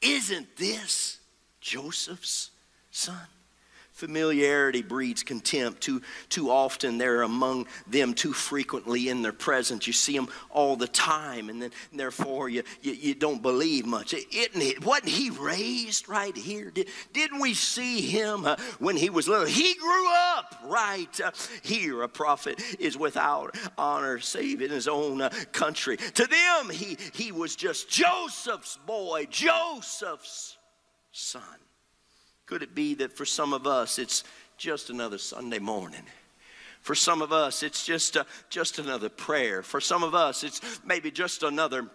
Isn't 0.02 0.56
this 0.58 1.20
Joseph's 1.62 2.52
son? 2.92 3.28
Familiarity 3.98 4.84
breeds 4.84 5.24
contempt. 5.24 5.82
Too, 5.82 6.04
too 6.30 6.52
often 6.52 7.00
they're 7.00 7.24
among 7.24 7.66
them 7.88 8.14
too 8.14 8.32
frequently 8.32 9.10
in 9.10 9.24
their 9.24 9.34
presence. 9.34 9.88
You 9.88 9.94
see 9.94 10.16
them 10.16 10.28
all 10.52 10.76
the 10.76 10.88
time, 10.88 11.50
and 11.50 11.60
then 11.60 11.72
and 11.90 12.00
therefore 12.00 12.48
you, 12.48 12.62
you, 12.84 12.94
you, 12.94 13.16
don't 13.16 13.42
believe 13.42 13.88
much. 13.88 14.14
Isn't 14.14 14.62
it? 14.62 14.86
Wasn't 14.86 15.10
he 15.10 15.32
raised 15.32 16.08
right 16.08 16.38
here? 16.38 16.70
Did, 16.70 16.90
didn't 17.12 17.40
we 17.40 17.56
see 17.56 18.02
him 18.02 18.46
uh, 18.46 18.58
when 18.78 18.98
he 18.98 19.10
was 19.10 19.28
little? 19.28 19.48
He 19.48 19.74
grew 19.74 20.14
up 20.14 20.54
right 20.66 21.20
uh, 21.20 21.32
here. 21.64 22.04
A 22.04 22.08
prophet 22.08 22.62
is 22.80 23.00
without 23.00 23.58
honor 23.80 24.20
save 24.20 24.62
in 24.62 24.70
his 24.70 24.88
own 24.88 25.24
uh, 25.24 25.32
country. 25.54 25.98
To 25.98 26.28
them, 26.28 26.70
he, 26.70 27.00
he 27.14 27.32
was 27.32 27.56
just 27.56 27.90
Joseph's 27.90 28.78
boy, 28.86 29.26
Joseph's 29.32 30.56
son. 31.12 31.42
Could 32.48 32.64
it 32.64 32.74
be 32.74 32.96
that 32.96 33.14
for 33.14 33.26
some 33.26 33.54
of 33.54 33.68
us 33.68 34.00
it's 34.00 34.24
just 34.58 34.90
another 34.90 35.20
Sunday 35.20 35.60
morning? 35.60 36.04
For 36.82 36.96
some 36.96 37.22
of 37.22 37.34
us, 37.34 37.64
it's 37.64 37.86
just, 37.86 38.16
a, 38.16 38.26
just 38.50 38.80
another 38.80 39.10
prayer. 39.10 39.62
For 39.62 39.82
some 39.82 40.04
of 40.04 40.16
us, 40.16 40.46
it's 40.46 40.62
maybe 40.86 41.12
just 41.12 41.44
another 41.44 41.90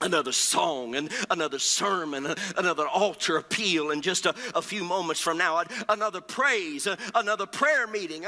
another 0.00 0.30
song 0.32 0.94
and 0.94 1.10
another 1.30 1.58
sermon, 1.58 2.26
uh, 2.26 2.34
another 2.56 2.86
altar 2.86 3.36
appeal, 3.36 3.90
and 3.90 4.02
just 4.02 4.26
a, 4.26 4.34
a 4.54 4.62
few 4.62 4.84
moments 4.84 5.20
from 5.20 5.36
now, 5.36 5.62
another 5.88 6.20
praise, 6.20 6.86
uh, 6.86 6.94
another 7.14 7.46
prayer 7.46 7.86
meeting, 7.86 8.24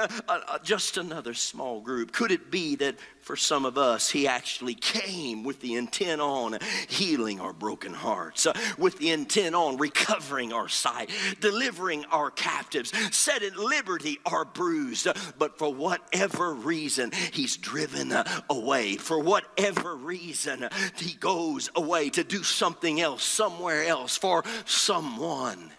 just 0.64 0.96
another 0.96 1.35
small 1.35 1.81
group. 1.81 2.12
Could 2.12 2.33
it 2.33 2.51
be 2.51 2.75
that 2.77 2.96
for 3.31 3.37
some 3.37 3.64
of 3.64 3.79
us, 3.79 4.11
he 4.11 4.27
actually 4.27 4.75
came 4.75 5.45
with 5.45 5.61
the 5.61 5.77
intent 5.77 6.21
on 6.21 6.59
healing 6.88 7.40
our 7.40 7.53
broken 7.53 7.95
hearts, 7.95 8.45
uh, 8.45 8.53
with 8.77 8.99
the 8.99 9.11
intent 9.11 9.55
on 9.55 9.77
recovering 9.77 10.53
our 10.53 10.69
sight, 10.69 11.11
delivering 11.38 12.05
our 12.07 12.33
captives, 12.33 12.93
setting 13.14 13.55
liberty 13.55 14.19
our 14.27 14.45
bruised. 14.45 15.07
But 15.38 15.59
for 15.59 15.73
whatever 15.73 16.53
reason, 16.55 17.12
he's 17.33 17.57
driven 17.57 18.11
uh, 18.11 18.25
away. 18.51 18.97
For 18.97 19.21
whatever 19.21 19.95
reason, 19.95 20.69
he 20.97 21.12
goes 21.12 21.71
away 21.77 22.11
to 22.11 22.25
do 22.25 22.43
something 22.43 23.01
else, 23.01 23.23
somewhere 23.23 23.85
else, 23.85 24.16
for 24.16 24.43
someone 24.64 25.71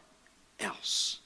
else. 0.57 1.20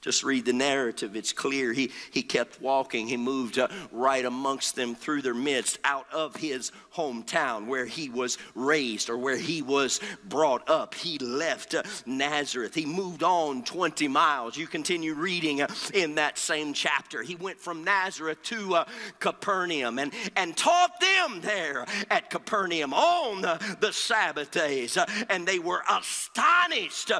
Just 0.00 0.22
read 0.22 0.44
the 0.44 0.52
narrative, 0.52 1.16
it's 1.16 1.32
clear. 1.32 1.72
He, 1.72 1.90
he 2.12 2.22
kept 2.22 2.62
walking. 2.62 3.08
He 3.08 3.16
moved 3.16 3.58
uh, 3.58 3.66
right 3.90 4.24
amongst 4.24 4.76
them 4.76 4.94
through 4.94 5.22
their 5.22 5.34
midst, 5.34 5.80
out 5.82 6.06
of 6.12 6.36
his 6.36 6.70
hometown 6.94 7.66
where 7.66 7.84
he 7.84 8.08
was 8.08 8.38
raised 8.54 9.10
or 9.10 9.18
where 9.18 9.36
he 9.36 9.60
was 9.60 10.00
brought 10.28 10.68
up. 10.70 10.94
He 10.94 11.18
left 11.18 11.74
uh, 11.74 11.82
Nazareth. 12.06 12.76
He 12.76 12.86
moved 12.86 13.24
on 13.24 13.64
20 13.64 14.06
miles. 14.06 14.56
You 14.56 14.68
continue 14.68 15.14
reading 15.14 15.62
uh, 15.62 15.68
in 15.92 16.14
that 16.14 16.38
same 16.38 16.74
chapter. 16.74 17.22
He 17.22 17.34
went 17.34 17.58
from 17.58 17.82
Nazareth 17.82 18.40
to 18.44 18.76
uh, 18.76 18.84
Capernaum 19.18 19.98
and, 19.98 20.12
and 20.36 20.56
taught 20.56 21.00
them 21.00 21.40
there 21.40 21.86
at 22.08 22.30
Capernaum 22.30 22.94
on 22.94 23.42
the 23.80 23.92
Sabbath 23.92 24.52
days. 24.52 24.96
Uh, 24.96 25.06
and 25.28 25.46
they 25.46 25.58
were 25.58 25.82
astonished, 25.90 27.10
uh, 27.10 27.18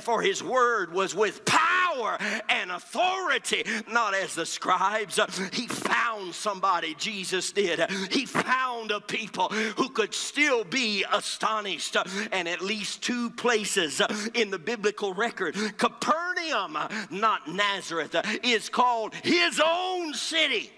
for 0.00 0.20
his 0.20 0.42
word 0.42 0.92
was 0.92 1.14
with 1.14 1.42
power 1.46 2.18
and 2.48 2.70
authority, 2.70 3.64
not 3.90 4.14
as 4.14 4.34
the 4.34 4.46
scribes. 4.46 5.18
He 5.52 5.66
found 5.66 6.34
somebody, 6.34 6.94
Jesus 6.94 7.52
did. 7.52 7.90
He 8.10 8.26
found 8.26 8.90
a 8.90 9.00
people 9.00 9.48
who 9.48 9.88
could 9.90 10.14
still 10.14 10.64
be 10.64 11.04
astonished. 11.12 11.96
And 12.32 12.48
at 12.48 12.60
least 12.60 13.02
two 13.02 13.30
places 13.30 14.00
in 14.34 14.50
the 14.50 14.58
biblical 14.58 15.14
record, 15.14 15.54
Capernaum, 15.76 16.76
not 17.10 17.48
Nazareth, 17.48 18.16
is 18.42 18.68
called 18.68 19.14
his 19.14 19.60
own 19.64 20.14
city. 20.14 20.70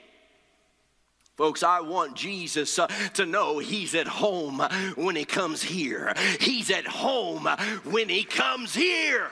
Folks, 1.41 1.63
I 1.63 1.81
want 1.81 2.17
Jesus 2.17 2.79
uh, 2.79 2.87
to 3.15 3.25
know 3.25 3.59
He's 3.61 3.95
at 3.95 4.07
home 4.07 4.61
when 4.95 5.17
He 5.17 5.25
comes 5.25 5.63
here. 5.63 6.13
He's 6.39 6.71
at 6.71 6.87
home 6.87 7.49
when 7.85 8.11
He 8.11 8.25
comes 8.25 8.75
here. 8.75 9.31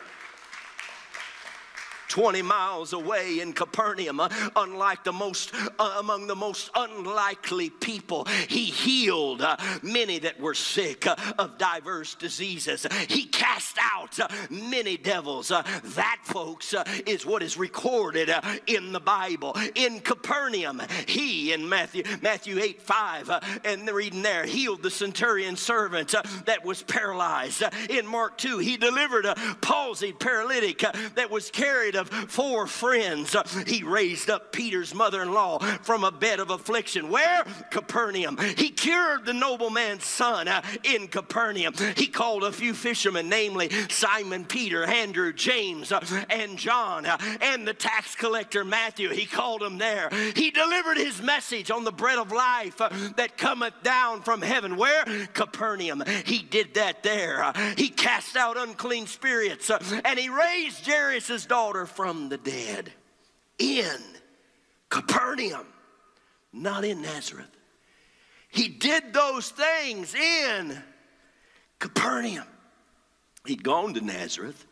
20 2.08 2.42
miles 2.42 2.92
away 2.92 3.40
in 3.40 3.52
Capernaum, 3.52 4.20
uh, 4.20 4.28
unlike 4.56 5.04
the 5.04 5.12
most, 5.12 5.52
uh, 5.78 5.96
among 5.98 6.26
the 6.26 6.34
most 6.34 6.70
unlikely 6.74 7.70
people. 7.70 8.26
He 8.48 8.64
healed 8.64 9.42
uh, 9.42 9.56
many 9.82 10.18
that 10.20 10.40
were 10.40 10.54
sick 10.54 11.06
uh, 11.06 11.16
of 11.38 11.58
diverse 11.58 12.14
diseases. 12.14 12.86
He 13.08 13.26
cast 13.26 13.78
out 13.94 14.18
uh, 14.18 14.28
many 14.50 14.96
devils. 14.96 15.50
Uh, 15.50 15.62
that, 15.96 16.20
folks, 16.24 16.74
is 17.06 17.26
what 17.26 17.42
is 17.42 17.56
recorded 17.56 18.30
in 18.66 18.92
the 18.92 19.00
Bible. 19.00 19.56
In 19.74 20.00
Capernaum, 20.00 20.82
he 21.06 21.52
in 21.52 21.68
Matthew, 21.68 22.04
Matthew 22.22 22.58
8 22.58 22.80
5, 22.82 23.60
and 23.64 23.86
the 23.86 23.94
reading 23.94 24.22
there, 24.22 24.44
healed 24.44 24.82
the 24.82 24.90
centurion 24.90 25.56
servant 25.56 26.14
that 26.46 26.64
was 26.64 26.82
paralyzed. 26.82 27.62
in 27.90 28.06
Mark 28.06 28.38
2, 28.38 28.58
he 28.58 28.76
delivered 28.76 29.26
a 29.26 29.34
palsied 29.60 30.18
paralytic 30.18 30.78
that 31.14 31.30
was 31.30 31.50
carried 31.50 31.96
of 31.98 32.08
four 32.08 32.66
friends. 32.66 33.36
He 33.66 33.82
raised 33.82 34.30
up 34.30 34.52
Peter's 34.52 34.94
mother 34.94 35.22
in 35.22 35.32
law 35.32 35.58
from 35.82 36.04
a 36.04 36.10
bed 36.10 36.40
of 36.40 36.50
affliction. 36.50 37.10
Where? 37.10 37.44
Capernaum. 37.70 38.38
He 38.56 38.70
cured 38.70 39.26
the 39.26 39.34
nobleman's 39.34 40.04
son 40.04 40.48
uh, 40.48 40.62
in 40.84 41.08
Capernaum. 41.08 41.74
He 41.96 42.06
called 42.06 42.44
a 42.44 42.52
few 42.52 42.74
fishermen, 42.74 43.28
namely 43.28 43.70
Simon 43.88 44.44
Peter, 44.44 44.84
Andrew, 44.84 45.32
James, 45.32 45.92
uh, 45.92 46.04
and 46.30 46.56
John, 46.58 47.06
uh, 47.06 47.18
and 47.40 47.66
the 47.66 47.74
tax 47.74 48.14
collector 48.14 48.64
Matthew. 48.64 49.10
He 49.10 49.26
called 49.26 49.60
them 49.60 49.78
there. 49.78 50.10
He 50.34 50.50
delivered 50.50 50.96
his 50.96 51.20
message 51.22 51.70
on 51.70 51.84
the 51.84 51.92
bread 51.92 52.18
of 52.18 52.32
life 52.32 52.78
that 52.78 53.36
cometh 53.36 53.74
down 53.82 54.22
from 54.22 54.42
heaven. 54.42 54.76
Where? 54.76 55.04
Capernaum. 55.34 56.02
He 56.24 56.38
did 56.38 56.74
that 56.74 57.02
there. 57.02 57.52
He 57.76 57.88
cast 57.88 58.36
out 58.36 58.56
unclean 58.56 59.06
spirits 59.06 59.70
and 59.70 60.18
he 60.18 60.28
raised 60.28 60.86
Jairus' 60.86 61.46
daughter 61.46 61.86
from 61.88 62.28
the 62.28 62.38
dead 62.38 62.92
in 63.58 63.96
Capernaum, 64.88 65.66
not 66.52 66.84
in 66.84 67.02
Nazareth. 67.02 67.50
He 68.48 68.68
did 68.68 69.12
those 69.12 69.50
things 69.50 70.14
in 70.14 70.82
Capernaum. 71.78 72.46
He'd 73.44 73.62
gone 73.62 73.94
to 73.94 74.00
Nazareth. 74.00 74.66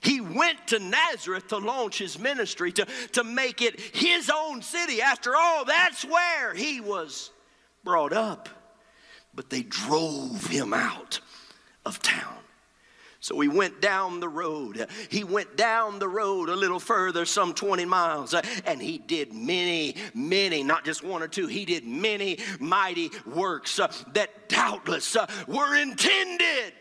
He 0.00 0.20
went 0.20 0.68
to 0.68 0.78
Nazareth 0.78 1.48
to 1.48 1.58
launch 1.58 1.98
his 1.98 2.18
ministry, 2.18 2.72
to, 2.72 2.86
to 3.12 3.24
make 3.24 3.62
it 3.62 3.80
his 3.80 4.30
own 4.34 4.62
city. 4.62 5.00
After 5.00 5.34
all, 5.36 5.64
that's 5.64 6.04
where 6.04 6.54
he 6.54 6.80
was 6.80 7.30
brought 7.82 8.12
up. 8.12 8.48
But 9.34 9.50
they 9.50 9.62
drove 9.62 10.46
him 10.46 10.72
out 10.72 11.20
of 11.84 12.00
town. 12.02 12.38
So 13.26 13.40
he 13.40 13.48
went 13.48 13.80
down 13.80 14.20
the 14.20 14.28
road. 14.28 14.86
He 15.08 15.24
went 15.24 15.56
down 15.56 15.98
the 15.98 16.06
road 16.06 16.48
a 16.48 16.54
little 16.54 16.78
further, 16.78 17.24
some 17.24 17.54
20 17.54 17.84
miles, 17.84 18.34
and 18.64 18.80
he 18.80 18.98
did 18.98 19.32
many, 19.32 19.96
many, 20.14 20.62
not 20.62 20.84
just 20.84 21.02
one 21.02 21.24
or 21.24 21.26
two, 21.26 21.48
he 21.48 21.64
did 21.64 21.84
many 21.84 22.38
mighty 22.60 23.10
works 23.24 23.80
that 24.12 24.48
doubtless 24.48 25.16
were 25.48 25.74
intended 25.74 26.72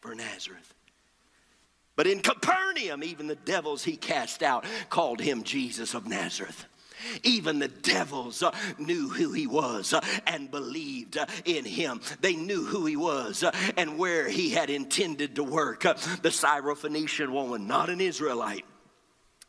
for 0.00 0.14
Nazareth. 0.14 0.74
But 1.96 2.08
in 2.08 2.20
Capernaum, 2.20 3.02
even 3.02 3.26
the 3.26 3.34
devils 3.34 3.82
he 3.82 3.96
cast 3.96 4.42
out 4.42 4.66
called 4.90 5.18
him 5.18 5.44
Jesus 5.44 5.94
of 5.94 6.06
Nazareth. 6.06 6.66
Even 7.22 7.58
the 7.58 7.68
devils 7.68 8.42
uh, 8.42 8.54
knew 8.78 9.08
who 9.08 9.32
he 9.32 9.46
was 9.46 9.92
uh, 9.92 10.00
and 10.26 10.50
believed 10.50 11.16
uh, 11.16 11.26
in 11.44 11.64
him. 11.64 12.00
They 12.20 12.36
knew 12.36 12.64
who 12.64 12.86
he 12.86 12.96
was 12.96 13.44
and 13.76 13.98
where 13.98 14.28
he 14.28 14.50
had 14.50 14.70
intended 14.70 15.36
to 15.36 15.44
work. 15.44 15.82
The 15.82 16.30
Syrophoenician 16.30 17.30
woman, 17.30 17.66
not 17.66 17.90
an 17.90 18.00
Israelite, 18.00 18.64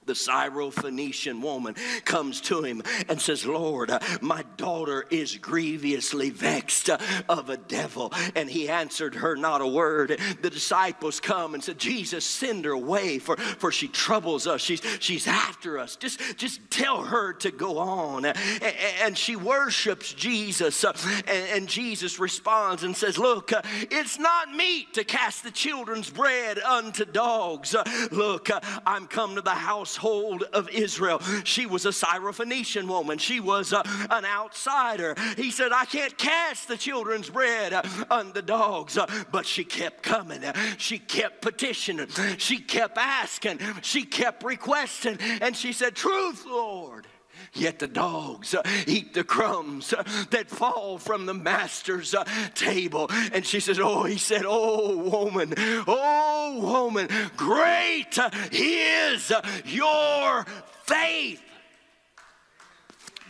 the 0.05 0.13
Syrophoenician 0.13 1.41
woman 1.41 1.75
comes 2.03 2.41
to 2.41 2.63
him 2.63 2.81
and 3.09 3.19
says, 3.19 3.45
Lord, 3.45 3.89
uh, 3.89 3.99
my 4.21 4.43
daughter 4.57 5.05
is 5.09 5.37
grievously 5.37 6.29
vexed 6.29 6.89
uh, 6.89 6.97
of 7.27 7.49
a 7.49 7.57
devil. 7.57 8.13
And 8.35 8.49
he 8.49 8.69
answered 8.69 9.15
her 9.15 9.35
not 9.35 9.61
a 9.61 9.67
word. 9.67 10.19
The 10.41 10.49
disciples 10.49 11.19
come 11.19 11.53
and 11.53 11.63
said, 11.63 11.77
Jesus, 11.77 12.25
send 12.25 12.65
her 12.65 12.71
away, 12.71 13.19
for, 13.19 13.37
for 13.37 13.71
she 13.71 13.87
troubles 13.87 14.47
us. 14.47 14.61
She's, 14.61 14.81
she's 14.99 15.27
after 15.27 15.79
us. 15.79 15.95
Just, 15.95 16.19
just 16.37 16.61
tell 16.69 17.03
her 17.03 17.33
to 17.33 17.51
go 17.51 17.79
on. 17.79 18.25
And 18.25 19.17
she 19.17 19.35
worships 19.35 20.13
Jesus. 20.13 20.83
Uh, 20.83 20.93
and 21.27 21.67
Jesus 21.67 22.19
responds 22.19 22.83
and 22.83 22.95
says, 22.95 23.17
Look, 23.17 23.51
it's 23.91 24.19
not 24.19 24.51
meet 24.51 24.93
to 24.93 25.03
cast 25.03 25.43
the 25.43 25.51
children's 25.51 26.09
bread 26.09 26.59
unto 26.59 27.05
dogs. 27.05 27.75
Look, 28.11 28.49
I'm 28.85 29.07
come 29.07 29.35
to 29.35 29.41
the 29.41 29.51
house 29.51 29.94
household 29.95 30.43
of 30.53 30.69
Israel. 30.69 31.21
She 31.43 31.65
was 31.65 31.85
a 31.85 31.89
Syrophoenician 31.89 32.87
woman, 32.87 33.17
she 33.17 33.39
was 33.39 33.71
a, 33.71 33.79
uh, 33.79 34.07
an 34.11 34.25
outsider. 34.25 35.15
He 35.37 35.51
said, 35.51 35.71
I 35.71 35.85
can't 35.85 36.17
cast 36.17 36.67
the 36.67 36.77
children's 36.77 37.29
bread 37.29 37.73
uh, 37.73 37.83
on 38.11 38.33
the 38.33 38.41
dogs. 38.41 38.97
Uh, 38.97 39.07
but 39.31 39.45
she 39.45 39.63
kept 39.63 40.03
coming, 40.03 40.41
she 40.77 40.99
kept 40.99 41.41
petitioning, 41.41 42.07
she 42.37 42.59
kept 42.59 42.97
asking, 42.97 43.59
she 43.81 44.03
kept 44.03 44.43
requesting, 44.43 45.17
and 45.41 45.55
she 45.55 45.71
said, 45.71 45.95
Truth, 45.95 46.45
Lord. 46.45 47.07
Yet 47.55 47.79
the 47.79 47.87
dogs 47.87 48.53
uh, 48.53 48.61
eat 48.85 49.13
the 49.13 49.23
crumbs 49.23 49.93
uh, 49.93 50.03
that 50.31 50.49
fall 50.49 50.97
from 50.97 51.25
the 51.25 51.33
master's 51.33 52.13
uh, 52.13 52.25
table. 52.53 53.09
And 53.31 53.45
she 53.45 53.61
says, 53.61 53.79
Oh, 53.79 54.03
he 54.03 54.17
said, 54.17 54.43
Oh, 54.45 54.97
woman, 54.97 55.53
oh, 55.57 56.59
woman, 56.61 57.07
great 57.37 58.19
is 58.51 59.31
your 59.63 60.45
faith. 60.83 61.41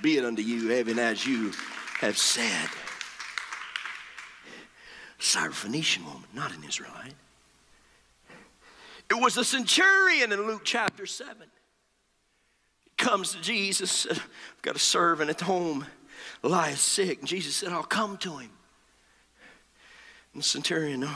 Be 0.02 0.18
it 0.18 0.26
unto 0.26 0.42
you, 0.42 0.72
even 0.74 0.98
as 0.98 1.26
you 1.26 1.52
have 2.00 2.18
said. 2.18 2.70
Syrophoenician 5.20 6.04
woman, 6.04 6.28
not 6.34 6.52
an 6.52 6.64
Israelite. 6.64 7.14
It 9.10 9.22
was 9.22 9.38
a 9.38 9.46
centurion 9.46 10.32
in 10.32 10.48
Luke 10.48 10.62
chapter 10.64 11.06
7 11.06 11.48
comes 13.06 13.34
to 13.34 13.42
Jesus. 13.42 14.08
I've 14.10 14.62
got 14.64 14.76
a 14.76 14.80
servant 14.80 15.30
at 15.30 15.40
home. 15.40 15.86
Elias 16.44 16.80
sick. 16.80 17.20
And 17.20 17.28
Jesus 17.28 17.56
said, 17.56 17.72
I'll 17.72 17.84
come 17.84 18.18
to 18.18 18.38
him. 18.38 18.50
And 20.34 20.42
the 20.42 20.48
centurion, 20.48 21.02
no, 21.02 21.12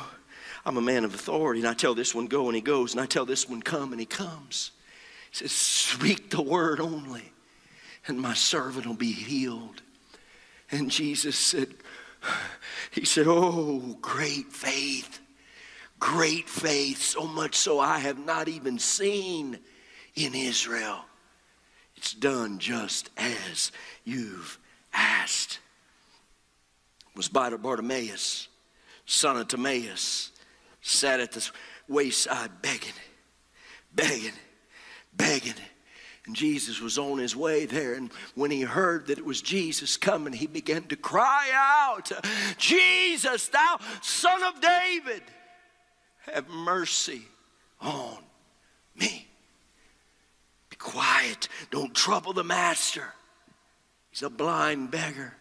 I'm 0.67 0.77
a 0.77 0.81
man 0.81 1.03
of 1.03 1.15
authority. 1.15 1.61
And 1.61 1.67
I 1.67 1.73
tell 1.73 1.95
this 1.95 2.13
one, 2.13 2.27
go, 2.27 2.45
and 2.45 2.55
he 2.55 2.61
goes. 2.61 2.91
And 2.91 3.01
I 3.01 3.07
tell 3.07 3.25
this 3.25 3.49
one, 3.49 3.63
come, 3.63 3.91
and 3.91 3.99
he 3.99 4.05
comes. 4.05 4.69
He 5.31 5.37
says, 5.37 5.51
speak 5.51 6.29
the 6.29 6.43
word 6.43 6.79
only, 6.79 7.33
and 8.05 8.21
my 8.21 8.35
servant 8.35 8.85
will 8.85 8.93
be 8.93 9.11
healed. 9.11 9.81
And 10.71 10.91
Jesus 10.91 11.35
said, 11.35 11.73
He 12.91 13.03
said, 13.05 13.25
Oh, 13.27 13.97
great 13.99 14.51
faith, 14.51 15.19
great 15.99 16.47
faith, 16.47 17.01
so 17.01 17.25
much 17.25 17.55
so 17.55 17.79
I 17.79 17.97
have 17.97 18.19
not 18.19 18.47
even 18.47 18.77
seen 18.77 19.57
in 20.15 20.35
Israel. 20.35 21.05
It's 21.99 22.13
done 22.13 22.59
just 22.59 23.09
as 23.17 23.73
you've 24.05 24.57
asked. 24.93 25.59
It 27.11 27.17
was 27.17 27.27
Bartimaeus, 27.27 28.47
son 29.05 29.35
of 29.35 29.49
Timaeus, 29.49 30.31
sat 30.81 31.19
at 31.19 31.33
the 31.33 31.45
wayside 31.89 32.61
begging, 32.61 32.93
begging, 33.93 34.31
begging. 35.13 35.55
And 36.25 36.33
Jesus 36.33 36.79
was 36.79 36.97
on 36.97 37.17
his 37.17 37.35
way 37.35 37.65
there. 37.65 37.95
And 37.95 38.11
when 38.33 38.49
he 38.49 38.61
heard 38.61 39.07
that 39.07 39.17
it 39.17 39.25
was 39.25 39.41
Jesus 39.41 39.97
coming, 39.97 40.31
he 40.31 40.47
began 40.47 40.83
to 40.83 40.95
cry 40.95 41.49
out, 41.53 42.13
Jesus, 42.57 43.49
thou 43.49 43.77
son 44.01 44.41
of 44.43 44.61
David, 44.61 45.23
have 46.31 46.47
mercy 46.47 47.23
on 47.81 48.19
me. 48.95 49.28
Quiet. 50.79 51.49
Don't 51.69 51.93
trouble 51.93 52.33
the 52.33 52.43
master. 52.43 53.13
He's 54.09 54.23
a 54.23 54.29
blind 54.29 54.89
beggar. 54.89 55.35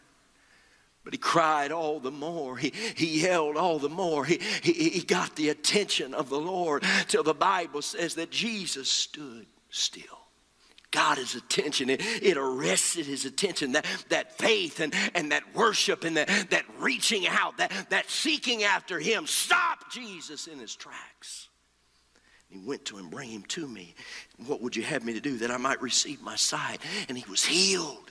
But 1.05 1.15
he 1.15 1.19
cried 1.19 1.73
all 1.73 2.01
the 2.01 2.11
more. 2.11 2.59
He, 2.59 2.73
he 2.95 3.23
yelled 3.23 3.57
all 3.57 3.79
the 3.79 3.89
more. 3.89 4.27
He, 4.27 4.41
he, 4.63 4.91
he 4.91 5.01
got 5.01 5.37
the 5.37 5.49
attention 5.49 6.13
of 6.13 6.29
the 6.29 6.39
Lord 6.39 6.85
till 7.07 7.23
the 7.23 7.33
Bible 7.33 7.81
says 7.81 8.17
that 8.17 8.31
Jesus 8.31 8.91
stood 8.91 9.47
still. 9.71 10.03
Got 10.91 11.19
his 11.19 11.35
attention. 11.35 11.89
It, 11.89 12.01
it 12.03 12.37
arrested 12.37 13.07
his 13.07 13.25
attention. 13.25 13.73
That, 13.73 13.87
that 14.09 14.37
faith 14.37 14.81
and, 14.81 14.95
and 15.15 15.33
that 15.33 15.55
worship 15.55 16.05
and 16.05 16.17
that, 16.17 16.51
that 16.51 16.65
reaching 16.79 17.27
out, 17.27 17.59
that, 17.59 17.73
that 17.91 18.11
seeking 18.11 18.65
after 18.65 18.99
him 18.99 19.27
stopped 19.27 19.93
Jesus 19.93 20.47
in 20.47 20.59
his 20.59 20.75
tracks. 20.75 21.48
He 22.51 22.59
went 22.59 22.85
to 22.87 22.97
him, 22.97 23.11
bring 23.11 23.29
him 23.29 23.43
to 23.49 23.69
me. 23.69 23.95
What 24.47 24.63
would 24.63 24.75
you 24.75 24.83
have 24.83 25.05
me 25.05 25.13
to 25.13 25.21
do 25.21 25.37
that 25.39 25.51
I 25.51 25.59
might 25.59 25.83
receive 25.83 26.23
my 26.23 26.37
sight? 26.37 26.81
And 27.09 27.19
he 27.19 27.29
was 27.31 27.45
healed 27.45 28.08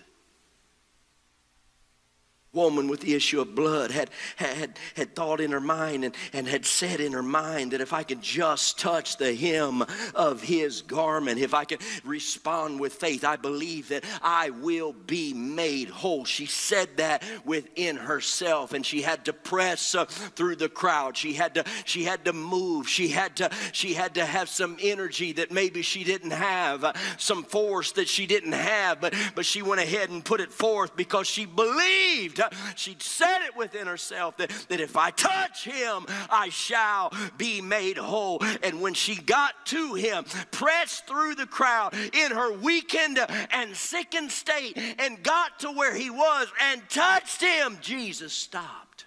woman 2.53 2.87
with 2.87 3.01
the 3.01 3.13
issue 3.13 3.41
of 3.41 3.53
blood 3.55 3.91
had, 3.91 4.09
had, 4.37 4.79
had 4.95 5.15
thought 5.15 5.39
in 5.39 5.51
her 5.51 5.61
mind 5.61 6.03
and, 6.03 6.15
and 6.33 6.47
had 6.47 6.65
said 6.65 6.99
in 6.99 7.13
her 7.13 7.23
mind 7.23 7.71
that 7.71 7.81
if 7.81 7.93
I 7.93 8.03
could 8.03 8.21
just 8.21 8.79
touch 8.79 9.17
the 9.17 9.35
hem 9.35 9.83
of 10.15 10.41
his 10.41 10.81
garment, 10.81 11.39
if 11.39 11.53
I 11.53 11.65
could 11.65 11.81
respond 12.03 12.79
with 12.79 12.93
faith, 12.93 13.23
I 13.23 13.35
believe 13.35 13.89
that 13.89 14.03
I 14.21 14.49
will 14.49 14.93
be 14.93 15.33
made 15.33 15.89
whole. 15.89 16.25
She 16.25 16.45
said 16.45 16.97
that 16.97 17.23
within 17.45 17.97
herself 17.97 18.73
and 18.73 18.85
she 18.85 19.01
had 19.01 19.25
to 19.25 19.33
press 19.33 19.93
uh, 19.93 20.05
through 20.05 20.55
the 20.55 20.69
crowd. 20.69 21.17
She 21.17 21.33
had 21.33 21.55
to 21.55 21.65
she 21.85 22.03
had 22.03 22.25
to 22.25 22.33
move. 22.33 22.87
She 22.87 23.09
had 23.09 23.35
to 23.37 23.51
she 23.71 23.93
had 23.93 24.15
to 24.15 24.25
have 24.25 24.49
some 24.49 24.77
energy 24.81 25.33
that 25.33 25.51
maybe 25.51 25.81
she 25.81 26.03
didn't 26.03 26.31
have, 26.31 26.83
uh, 26.83 26.93
some 27.17 27.43
force 27.43 27.91
that 27.93 28.07
she 28.07 28.25
didn't 28.25 28.53
have, 28.53 29.01
but 29.01 29.13
but 29.35 29.45
she 29.45 29.61
went 29.61 29.81
ahead 29.81 30.09
and 30.09 30.23
put 30.23 30.41
it 30.41 30.51
forth 30.51 30.95
because 30.95 31.27
she 31.27 31.45
believed 31.45 32.36
she'd 32.75 33.01
said 33.01 33.45
it 33.45 33.55
within 33.55 33.87
herself 33.87 34.37
that, 34.37 34.49
that 34.69 34.79
if 34.79 34.95
I 34.95 35.11
touch 35.11 35.65
him, 35.65 36.05
I 36.29 36.49
shall 36.49 37.11
be 37.37 37.61
made 37.61 37.97
whole. 37.97 38.41
And 38.63 38.81
when 38.81 38.93
she 38.93 39.15
got 39.15 39.65
to 39.67 39.93
him, 39.93 40.25
pressed 40.51 41.07
through 41.07 41.35
the 41.35 41.45
crowd 41.45 41.93
in 41.93 42.31
her 42.31 42.53
weakened 42.53 43.19
and 43.51 43.75
sickened 43.75 44.31
state, 44.31 44.77
and 44.99 45.23
got 45.23 45.59
to 45.59 45.71
where 45.71 45.95
he 45.95 46.09
was 46.09 46.47
and 46.61 46.81
touched 46.89 47.41
him, 47.41 47.77
Jesus 47.81 48.33
stopped 48.33 49.05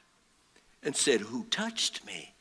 and 0.82 0.96
said, 0.96 1.20
Who 1.20 1.44
touched 1.44 2.04
me? 2.04 2.34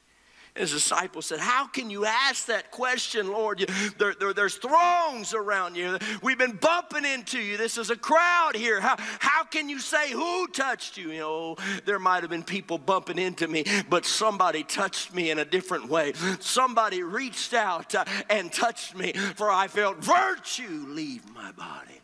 His 0.55 0.71
disciples 0.71 1.25
said, 1.25 1.39
How 1.39 1.67
can 1.67 1.89
you 1.89 2.05
ask 2.05 2.47
that 2.47 2.71
question, 2.71 3.31
Lord? 3.31 3.59
There, 3.97 4.13
there, 4.19 4.33
there's 4.33 4.55
throngs 4.55 5.33
around 5.33 5.75
you. 5.75 5.97
We've 6.21 6.37
been 6.37 6.57
bumping 6.57 7.05
into 7.05 7.39
you. 7.39 7.57
This 7.57 7.77
is 7.77 7.89
a 7.89 7.95
crowd 7.95 8.55
here. 8.55 8.81
How, 8.81 8.95
how 9.19 9.43
can 9.43 9.69
you 9.69 9.79
say 9.79 10.11
who 10.11 10.47
touched 10.47 10.97
you? 10.97 11.11
You 11.11 11.19
know, 11.19 11.55
there 11.85 11.99
might 11.99 12.21
have 12.21 12.29
been 12.29 12.43
people 12.43 12.77
bumping 12.77 13.17
into 13.19 13.47
me, 13.47 13.63
but 13.89 14.05
somebody 14.05 14.63
touched 14.63 15.13
me 15.13 15.31
in 15.31 15.39
a 15.39 15.45
different 15.45 15.89
way. 15.89 16.13
Somebody 16.39 17.03
reached 17.03 17.53
out 17.53 17.95
uh, 17.95 18.05
and 18.29 18.51
touched 18.51 18.95
me, 18.95 19.13
for 19.35 19.49
I 19.49 19.67
felt 19.67 19.97
virtue 19.97 20.85
leave 20.89 21.23
my 21.33 21.51
body. 21.51 22.01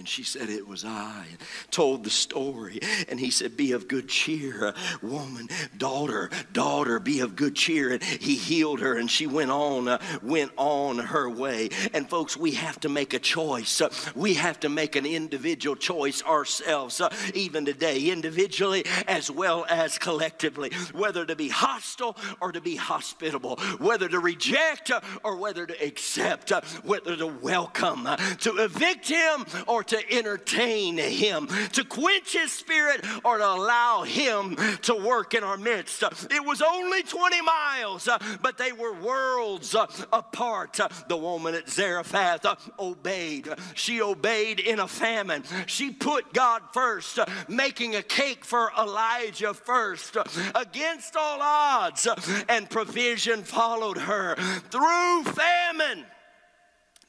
And 0.00 0.08
she 0.08 0.22
said, 0.22 0.48
It 0.48 0.66
was 0.66 0.82
I, 0.82 1.26
and 1.28 1.38
told 1.70 2.04
the 2.04 2.10
story. 2.10 2.80
And 3.10 3.20
he 3.20 3.30
said, 3.30 3.54
Be 3.54 3.72
of 3.72 3.86
good 3.86 4.08
cheer, 4.08 4.72
woman, 5.02 5.50
daughter, 5.76 6.30
daughter, 6.54 6.98
be 6.98 7.20
of 7.20 7.36
good 7.36 7.54
cheer. 7.54 7.92
And 7.92 8.02
he 8.02 8.34
healed 8.34 8.80
her, 8.80 8.96
and 8.96 9.10
she 9.10 9.26
went 9.26 9.50
on, 9.50 9.88
uh, 9.88 9.98
went 10.22 10.52
on 10.56 11.00
her 11.00 11.28
way. 11.28 11.68
And 11.92 12.08
folks, 12.08 12.34
we 12.34 12.52
have 12.52 12.80
to 12.80 12.88
make 12.88 13.12
a 13.12 13.18
choice. 13.18 13.78
Uh, 13.78 13.90
we 14.14 14.32
have 14.34 14.58
to 14.60 14.70
make 14.70 14.96
an 14.96 15.04
individual 15.04 15.76
choice 15.76 16.22
ourselves, 16.22 17.02
uh, 17.02 17.14
even 17.34 17.66
today, 17.66 18.08
individually 18.08 18.86
as 19.06 19.30
well 19.30 19.66
as 19.68 19.98
collectively, 19.98 20.70
whether 20.94 21.26
to 21.26 21.36
be 21.36 21.50
hostile 21.50 22.16
or 22.40 22.52
to 22.52 22.62
be 22.62 22.74
hospitable, 22.74 23.56
whether 23.78 24.08
to 24.08 24.18
reject 24.18 24.90
uh, 24.90 25.02
or 25.22 25.36
whether 25.36 25.66
to 25.66 25.84
accept, 25.84 26.52
uh, 26.52 26.62
whether 26.84 27.18
to 27.18 27.26
welcome, 27.26 28.06
uh, 28.06 28.16
to 28.16 28.56
evict 28.64 29.06
him 29.06 29.44
or 29.66 29.84
to 29.90 30.12
entertain 30.12 30.98
him, 30.98 31.46
to 31.72 31.84
quench 31.84 32.32
his 32.32 32.50
spirit, 32.50 33.04
or 33.24 33.38
to 33.38 33.46
allow 33.46 34.02
him 34.02 34.56
to 34.82 34.94
work 34.94 35.34
in 35.34 35.44
our 35.44 35.56
midst. 35.56 36.02
It 36.30 36.44
was 36.44 36.62
only 36.62 37.02
20 37.02 37.42
miles, 37.42 38.08
but 38.42 38.58
they 38.58 38.72
were 38.72 38.92
worlds 38.94 39.74
apart. 39.74 40.80
The 41.08 41.16
woman 41.16 41.54
at 41.54 41.68
Zarephath 41.68 42.46
obeyed. 42.78 43.48
She 43.74 44.00
obeyed 44.00 44.60
in 44.60 44.80
a 44.80 44.88
famine. 44.88 45.44
She 45.66 45.90
put 45.90 46.32
God 46.32 46.62
first, 46.72 47.18
making 47.48 47.94
a 47.96 48.02
cake 48.02 48.44
for 48.44 48.72
Elijah 48.78 49.54
first 49.54 50.16
against 50.54 51.16
all 51.16 51.40
odds, 51.40 52.08
and 52.48 52.70
provision 52.70 53.42
followed 53.42 53.98
her 53.98 54.36
through 54.70 55.24
famine. 55.24 56.04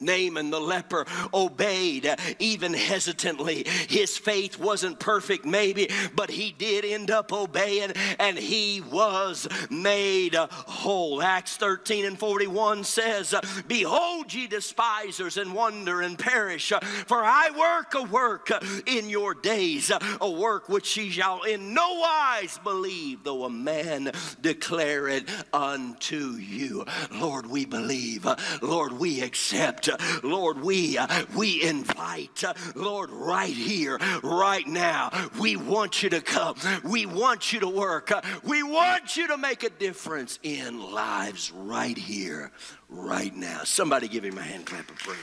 Naaman 0.02 0.50
the 0.50 0.60
leper 0.60 1.06
obeyed 1.32 2.08
even 2.38 2.74
hesitantly. 2.74 3.64
His 3.88 4.18
faith 4.18 4.58
wasn't 4.58 4.98
perfect, 4.98 5.44
maybe, 5.44 5.88
but 6.14 6.30
he 6.30 6.52
did 6.52 6.84
end 6.84 7.10
up 7.10 7.32
obeying 7.32 7.92
and 8.18 8.38
he 8.38 8.80
was 8.80 9.48
made 9.70 10.34
whole. 10.34 11.22
Acts 11.22 11.56
13 11.56 12.04
and 12.04 12.18
41 12.18 12.84
says, 12.84 13.34
Behold, 13.68 14.32
ye 14.32 14.46
despisers, 14.46 15.36
and 15.36 15.54
wonder 15.54 16.02
and 16.02 16.18
perish, 16.18 16.72
for 17.06 17.22
I 17.24 17.50
work 17.50 17.94
a 17.94 18.02
work 18.02 18.50
in 18.86 19.08
your 19.08 19.34
days, 19.34 19.90
a 20.20 20.30
work 20.30 20.68
which 20.68 20.96
ye 20.96 21.10
shall 21.10 21.42
in 21.42 21.74
no 21.74 21.94
wise 21.94 22.58
believe, 22.62 23.24
though 23.24 23.44
a 23.44 23.50
man 23.50 24.10
declare 24.40 25.08
it 25.08 25.28
unto 25.52 26.32
you. 26.32 26.84
Lord, 27.12 27.46
we 27.46 27.64
believe. 27.64 28.26
Lord, 28.60 28.92
we 28.92 29.20
accept. 29.22 29.88
Lord, 30.22 30.60
we, 30.60 30.98
uh, 30.98 31.24
we 31.36 31.62
invite, 31.62 32.44
uh, 32.44 32.54
Lord, 32.74 33.10
right 33.10 33.52
here, 33.52 33.98
right 34.22 34.66
now, 34.66 35.10
we 35.40 35.56
want 35.56 36.02
you 36.02 36.10
to 36.10 36.20
come. 36.20 36.56
We 36.84 37.06
want 37.06 37.52
you 37.52 37.60
to 37.60 37.68
work. 37.68 38.10
Uh, 38.10 38.22
we 38.42 38.62
want 38.62 39.16
you 39.16 39.28
to 39.28 39.36
make 39.36 39.62
a 39.62 39.70
difference 39.70 40.38
in 40.42 40.80
lives 40.92 41.50
right 41.50 41.96
here, 41.96 42.52
right 42.88 43.34
now. 43.34 43.64
Somebody 43.64 44.08
give 44.08 44.24
him 44.24 44.38
a 44.38 44.42
hand 44.42 44.66
clap 44.66 44.90
of 44.90 44.96
praise. 44.96 45.18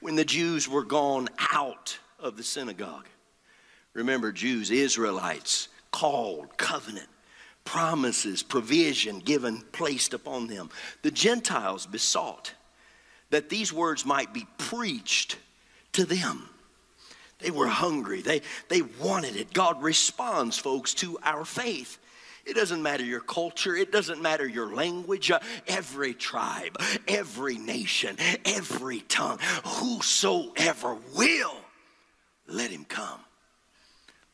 When 0.00 0.16
the 0.16 0.24
Jews 0.24 0.68
were 0.68 0.84
gone 0.84 1.28
out 1.52 1.96
of 2.18 2.36
the 2.36 2.42
synagogue, 2.42 3.06
remember, 3.94 4.32
Jews, 4.32 4.70
Israelites, 4.72 5.68
called, 5.92 6.56
covenant, 6.56 7.08
promises, 7.64 8.42
provision 8.42 9.18
given, 9.18 9.62
placed 9.72 10.14
upon 10.14 10.46
them. 10.46 10.70
The 11.02 11.10
Gentiles 11.10 11.86
besought 11.86 12.52
that 13.30 13.48
these 13.48 13.72
words 13.72 14.04
might 14.04 14.32
be 14.32 14.46
preached 14.58 15.38
to 15.92 16.04
them. 16.04 16.48
They 17.38 17.50
were 17.50 17.66
hungry, 17.66 18.22
they, 18.22 18.42
they 18.68 18.82
wanted 18.82 19.36
it. 19.36 19.52
God 19.52 19.82
responds, 19.82 20.58
folks, 20.58 20.94
to 20.94 21.18
our 21.22 21.44
faith. 21.44 21.98
It 22.44 22.54
doesn't 22.54 22.82
matter 22.82 23.04
your 23.04 23.20
culture, 23.20 23.74
it 23.76 23.92
doesn't 23.92 24.20
matter 24.20 24.48
your 24.48 24.74
language, 24.74 25.30
uh, 25.30 25.38
every 25.68 26.12
tribe, 26.12 26.76
every 27.06 27.56
nation, 27.56 28.16
every 28.44 29.00
tongue, 29.00 29.38
whosoever 29.64 30.96
will, 31.16 31.56
let 32.48 32.70
him 32.70 32.84
come. 32.84 33.20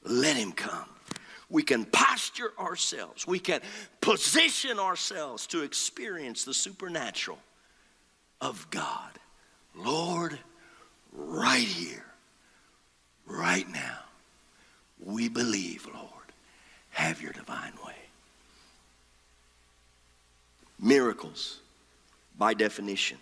Let 0.05 0.37
him 0.37 0.53
come 0.53 0.87
we 1.51 1.63
can 1.63 1.85
posture 1.85 2.53
ourselves, 2.59 3.27
we 3.27 3.39
can 3.39 3.61
position 4.01 4.79
ourselves 4.79 5.47
to 5.49 5.63
experience 5.63 6.45
the 6.45 6.55
supernatural 6.55 7.39
of 8.41 8.69
God. 8.71 9.13
Lord, 9.75 10.39
right 11.13 11.59
here, 11.67 12.05
right 13.27 13.69
now, 13.71 13.99
we 15.05 15.29
believe, 15.29 15.87
Lord. 15.93 16.09
Have 16.91 17.23
your 17.23 17.33
divine 17.33 17.75
way. 17.87 17.95
Miracles, 20.81 21.61
by 22.37 22.55
definition, 22.55 23.19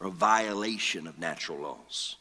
are 0.00 0.06
a 0.08 0.10
violation 0.10 1.06
of 1.06 1.18
natural 1.18 1.58
laws. 1.58 2.16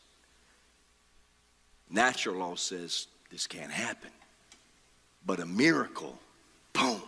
Natural 1.90 2.36
law 2.36 2.56
says 2.56 3.08
this 3.30 3.48
can't 3.48 3.72
happen. 3.72 4.12
But 5.26 5.40
a 5.40 5.46
miracle, 5.46 6.18
boom, 6.74 7.02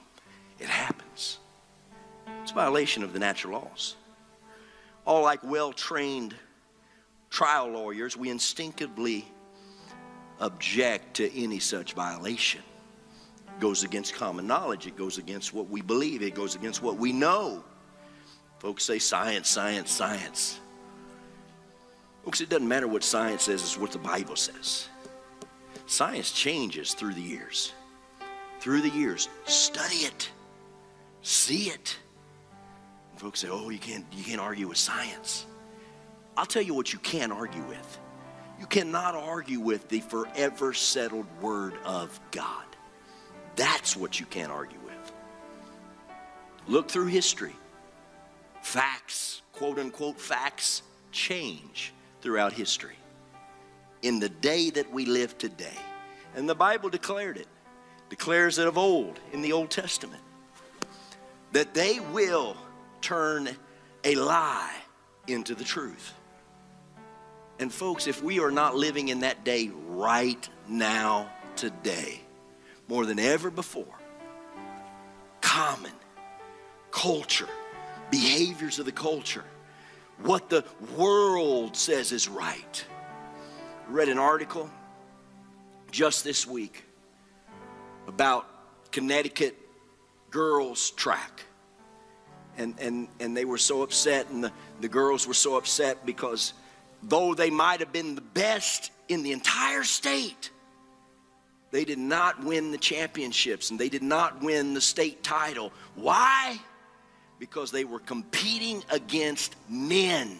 It 0.60 0.67
happens. 0.67 1.39
It's 2.41 2.52
a 2.52 2.56
violation 2.56 3.04
of 3.04 3.13
the 3.13 3.19
natural 3.19 3.60
laws. 3.60 3.95
All 5.06 5.23
like 5.23 5.43
well 5.43 5.73
trained 5.73 6.36
trial 7.30 7.69
lawyers, 7.69 8.15
we 8.15 8.30
instinctively 8.30 9.26
object 10.39 11.15
to 11.15 11.34
any 11.38 11.60
such 11.60 11.93
violation. 11.93 12.62
It 13.47 13.60
goes 13.60 13.84
against 13.84 14.13
common 14.13 14.45
knowledge, 14.45 14.88
it 14.88 14.95
goes 14.95 15.17
against 15.17 15.54
what 15.54 15.69
we 15.69 15.82
believe, 15.82 16.21
it 16.21 16.36
goes 16.36 16.56
against 16.56 16.82
what 16.82 16.97
we 16.97 17.12
know. 17.12 17.63
Folks 18.60 18.84
say 18.84 18.99
science, 18.99 19.49
science, 19.49 19.91
science. 19.91 20.60
Folks, 22.23 22.39
it 22.39 22.49
doesn't 22.49 22.67
matter 22.67 22.88
what 22.88 23.04
science 23.04 23.43
says, 23.43 23.62
it's 23.62 23.78
what 23.78 23.91
the 23.91 23.99
Bible 23.99 24.36
says. 24.36 24.88
Science 25.88 26.32
changes 26.32 26.93
through 26.93 27.13
the 27.13 27.21
years. 27.21 27.73
Through 28.63 28.80
the 28.80 28.89
years. 28.91 29.28
Study 29.43 30.06
it. 30.06 30.32
See 31.21 31.63
it. 31.63 31.97
And 33.12 33.19
folks 33.19 33.41
say, 33.41 33.49
oh, 33.52 33.67
you 33.67 33.78
can't, 33.78 34.06
you 34.13 34.23
can't 34.23 34.39
argue 34.39 34.69
with 34.69 34.78
science. 34.78 35.45
I'll 36.38 36.45
tell 36.45 36.62
you 36.62 36.73
what 36.73 36.93
you 36.93 36.99
can 36.99 37.34
argue 37.34 37.62
with. 37.63 37.99
You 38.58 38.65
cannot 38.65 39.15
argue 39.15 39.60
with 39.60 39.89
the 39.89 39.99
forever 39.99 40.73
settled 40.73 41.26
word 41.41 41.73
of 41.84 42.17
God. 42.32 42.63
That's 43.58 43.97
what 43.97 44.21
you 44.21 44.26
can't 44.28 44.49
argue 44.49 44.80
with. 44.86 45.12
Look 46.65 46.89
through 46.89 47.08
history. 47.08 47.58
Facts, 48.62 49.41
quote 49.52 49.78
unquote 49.78 50.17
facts, 50.17 50.84
change 51.12 51.91
throughout 52.21 52.54
history. 52.54 52.95
In 54.04 54.21
the 54.21 54.30
day 54.30 54.69
that 54.69 54.89
we 54.89 55.06
live 55.06 55.38
today, 55.38 55.78
and 56.34 56.47
the 56.47 56.56
Bible 56.56 56.88
declared 56.88 57.36
it, 57.36 57.47
declares 58.13 58.60
it 58.60 58.67
of 58.67 58.78
old 58.78 59.19
in 59.32 59.41
the 59.41 59.52
Old 59.54 59.71
Testament, 59.71 60.21
that 61.52 61.73
they 61.73 61.99
will 61.99 62.56
turn 63.02 63.49
a 64.04 64.13
lie 64.13 64.76
into 65.28 65.56
the 65.56 65.63
truth. 65.63 66.13
And 67.58 67.73
folks, 67.73 68.06
if 68.06 68.21
we 68.21 68.39
are 68.39 68.52
not 68.52 68.76
living 68.76 69.08
in 69.08 69.21
that 69.21 69.43
day 69.43 69.71
right 69.88 70.47
now, 70.69 71.28
today, 71.56 72.21
more 72.88 73.08
than 73.08 73.17
ever 73.17 73.49
before, 73.49 73.97
common 75.41 75.93
culture, 76.91 77.49
behaviors 78.12 78.78
of 78.78 78.86
the 78.86 78.91
culture, 78.91 79.45
what 80.21 80.52
the 80.52 80.63
world 80.95 81.76
says 81.76 82.12
is 82.12 82.30
right. 82.30 82.86
Read 83.89 84.08
an 84.08 84.19
article 84.19 84.69
just 85.89 86.23
this 86.23 86.45
week 86.45 86.84
about 88.08 88.48
Connecticut 88.92 89.58
girls 90.30 90.92
track. 90.92 91.44
And, 92.58 92.76
and, 92.80 93.08
and 93.20 93.36
they 93.36 93.46
were 93.46 93.58
so 93.58 93.82
upset, 93.82 94.30
and 94.30 94.44
the, 94.44 94.52
the 94.82 94.88
girls 94.88 95.28
were 95.28 95.34
so 95.34 95.58
upset 95.58 96.06
because 96.06 96.54
though 97.02 97.34
they 97.34 97.50
might 97.50 97.80
have 97.80 97.92
been 97.92 98.16
the 98.16 98.22
best 98.22 98.92
in 99.08 99.24
the 99.24 99.32
entire 99.32 99.84
state, 99.84 100.52
they 101.72 101.86
did 101.86 101.98
not 101.98 102.44
win 102.44 102.72
the 102.72 102.78
championships 102.78 103.72
and 103.72 103.80
they 103.80 103.89
did 103.89 104.04
not 104.04 104.44
win 104.44 104.76
the 104.76 104.82
state 104.82 105.24
title. 105.24 105.74
Why? 105.96 106.60
Because 107.39 107.72
they 107.72 107.84
were 107.84 108.00
competing 108.00 108.84
against 108.92 109.56
men, 109.68 110.38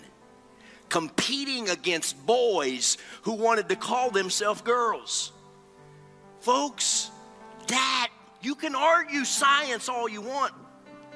competing 0.90 1.70
against 1.70 2.24
boys 2.28 3.00
who 3.24 3.34
wanted 3.34 3.70
to 3.70 3.76
call 3.76 4.12
themselves 4.12 4.62
girls. 4.62 5.32
Folks, 6.42 7.10
you 8.44 8.56
can 8.56 8.76
argue 8.76 9.26
science 9.26 9.90
all 9.90 10.08
you 10.10 10.22
want, 10.22 10.54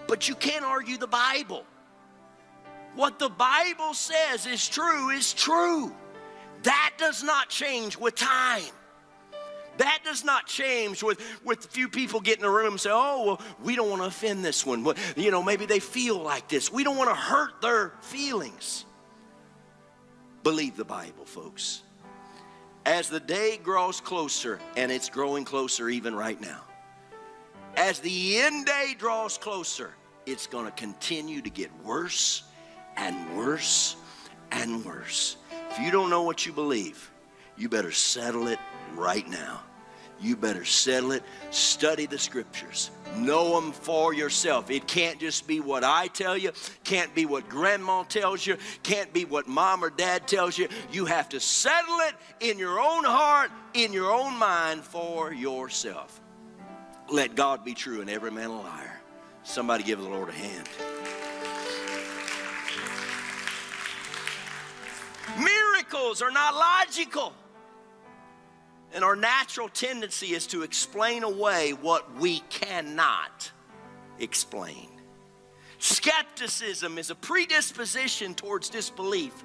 but 0.08 0.30
you 0.30 0.36
can't 0.36 0.64
argue 0.64 0.98
the 0.98 1.08
Bible. 1.08 1.66
What 2.96 3.20
the 3.20 3.30
Bible 3.30 3.94
says 3.94 4.48
is 4.48 4.68
true 4.68 5.12
is 5.12 5.34
true. 5.34 5.94
That 6.64 6.94
does 6.98 7.24
not 7.24 7.50
change 7.50 7.98
with 7.98 8.16
time. 8.16 8.64
That 9.78 10.00
does 10.04 10.24
not 10.24 10.48
change 10.48 11.04
with, 11.04 11.22
with 11.46 11.66
a 11.66 11.68
few 11.68 11.88
people 11.88 12.20
get 12.20 12.40
in 12.40 12.46
a 12.46 12.50
room 12.50 12.74
and 12.74 12.80
say, 12.80 12.90
oh, 12.92 13.26
well, 13.26 13.42
we 13.64 13.76
don't 13.76 13.90
want 13.90 14.02
to 14.02 14.08
offend 14.08 14.44
this 14.44 14.66
one. 14.66 14.84
Well, 14.84 14.96
you 15.16 15.30
know, 15.30 15.44
maybe 15.44 15.68
they 15.68 15.80
feel 15.80 16.18
like 16.18 16.48
this. 16.48 16.72
We 16.72 16.84
don't 16.84 16.98
want 16.98 17.12
to 17.12 17.16
hurt 17.16 17.62
their 17.62 17.94
feelings. 18.02 18.86
Believe 20.42 20.78
the 20.78 20.86
Bible, 20.86 21.26
folks. 21.26 21.84
As 22.88 23.10
the 23.10 23.20
day 23.20 23.60
grows 23.62 24.02
closer, 24.02 24.60
and 24.76 24.92
it's 24.92 25.10
growing 25.10 25.46
closer 25.46 25.90
even 25.90 26.16
right 26.16 26.40
now, 26.42 26.64
as 27.78 28.00
the 28.00 28.40
end 28.40 28.66
day 28.66 28.96
draws 28.98 29.38
closer, 29.38 29.92
it's 30.26 30.48
going 30.48 30.66
to 30.66 30.72
continue 30.72 31.42
to 31.42 31.50
get 31.50 31.72
worse 31.86 32.44
and 32.98 33.38
worse 33.38 33.96
and 34.52 34.84
worse. 34.84 35.38
If 35.72 35.80
you 35.80 35.92
don't 35.92 36.10
know 36.10 36.24
what 36.24 36.46
you 36.46 36.52
believe, 36.52 37.12
you 37.56 37.70
better 37.70 37.92
settle 37.92 38.48
it 38.48 38.60
right 38.96 39.28
now. 39.30 39.62
You 40.20 40.36
better 40.36 40.66
settle 40.66 41.12
it. 41.12 41.24
Study 41.52 42.08
the 42.08 42.18
scriptures. 42.18 42.90
Know 43.16 43.60
them 43.60 43.72
for 43.72 44.14
yourself. 44.14 44.72
It 44.72 44.88
can't 44.88 45.20
just 45.20 45.48
be 45.48 45.60
what 45.60 45.84
I 45.84 46.08
tell 46.08 46.36
you, 46.36 46.52
can't 46.84 47.14
be 47.14 47.28
what 47.28 47.48
grandma 47.48 48.04
tells 48.04 48.46
you, 48.46 48.58
can't 48.82 49.14
be 49.14 49.26
what 49.26 49.48
mom 49.48 49.84
or 49.84 49.92
dad 49.92 50.28
tells 50.28 50.58
you. 50.58 50.68
You 50.92 51.06
have 51.06 51.30
to 51.30 51.40
settle 51.40 52.00
it 52.00 52.16
in 52.40 52.58
your 52.58 52.80
own 52.80 53.04
heart, 53.04 53.52
in 53.76 53.94
your 53.94 54.12
own 54.12 54.38
mind 54.38 54.84
for 54.84 55.32
yourself. 55.32 56.20
Let 57.10 57.36
God 57.36 57.64
be 57.64 57.74
true 57.74 58.02
and 58.02 58.10
every 58.10 58.32
man 58.32 58.50
a 58.50 58.62
liar. 58.62 59.00
Somebody 59.44 59.84
give 59.84 60.00
the 60.00 60.10
Lord 60.10 60.30
a 60.30 60.34
hand. 60.34 60.68
Miracles 65.40 66.22
are 66.22 66.32
not 66.32 66.54
logical. 66.54 67.34
And 68.94 69.04
our 69.04 69.16
natural 69.16 69.70
tendency 69.70 70.34
is 70.34 70.48
to 70.48 70.64
explain 70.64 71.24
away 71.24 71.74
what 71.74 72.14
we 72.16 72.40
cannot 72.50 73.52
explain. 74.20 74.90
Skepticism 75.80 76.98
is 76.98 77.10
a 77.10 77.16
predisposition 77.16 78.34
towards 78.34 78.70
disbelief 78.70 79.44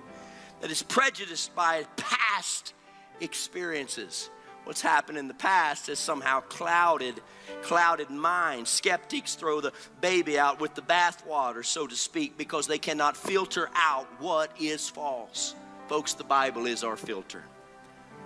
that 0.60 0.70
is 0.70 0.82
prejudiced 0.82 1.54
by 1.54 1.84
past 1.96 2.74
experiences. 3.20 4.30
What's 4.64 4.80
happened 4.80 5.18
in 5.18 5.28
the 5.28 5.34
past 5.34 5.88
has 5.88 5.98
somehow 5.98 6.40
clouded, 6.40 7.20
clouded 7.62 8.10
minds. 8.10 8.70
Skeptics 8.70 9.34
throw 9.34 9.60
the 9.60 9.72
baby 10.00 10.38
out 10.38 10.60
with 10.60 10.74
the 10.74 10.82
bathwater, 10.82 11.64
so 11.64 11.86
to 11.86 11.96
speak, 11.96 12.38
because 12.38 12.66
they 12.66 12.78
cannot 12.78 13.16
filter 13.16 13.70
out 13.74 14.06
what 14.20 14.52
is 14.60 14.88
false. 14.88 15.54
Folks, 15.88 16.14
the 16.14 16.24
Bible 16.24 16.66
is 16.66 16.84
our 16.84 16.96
filter. 16.96 17.44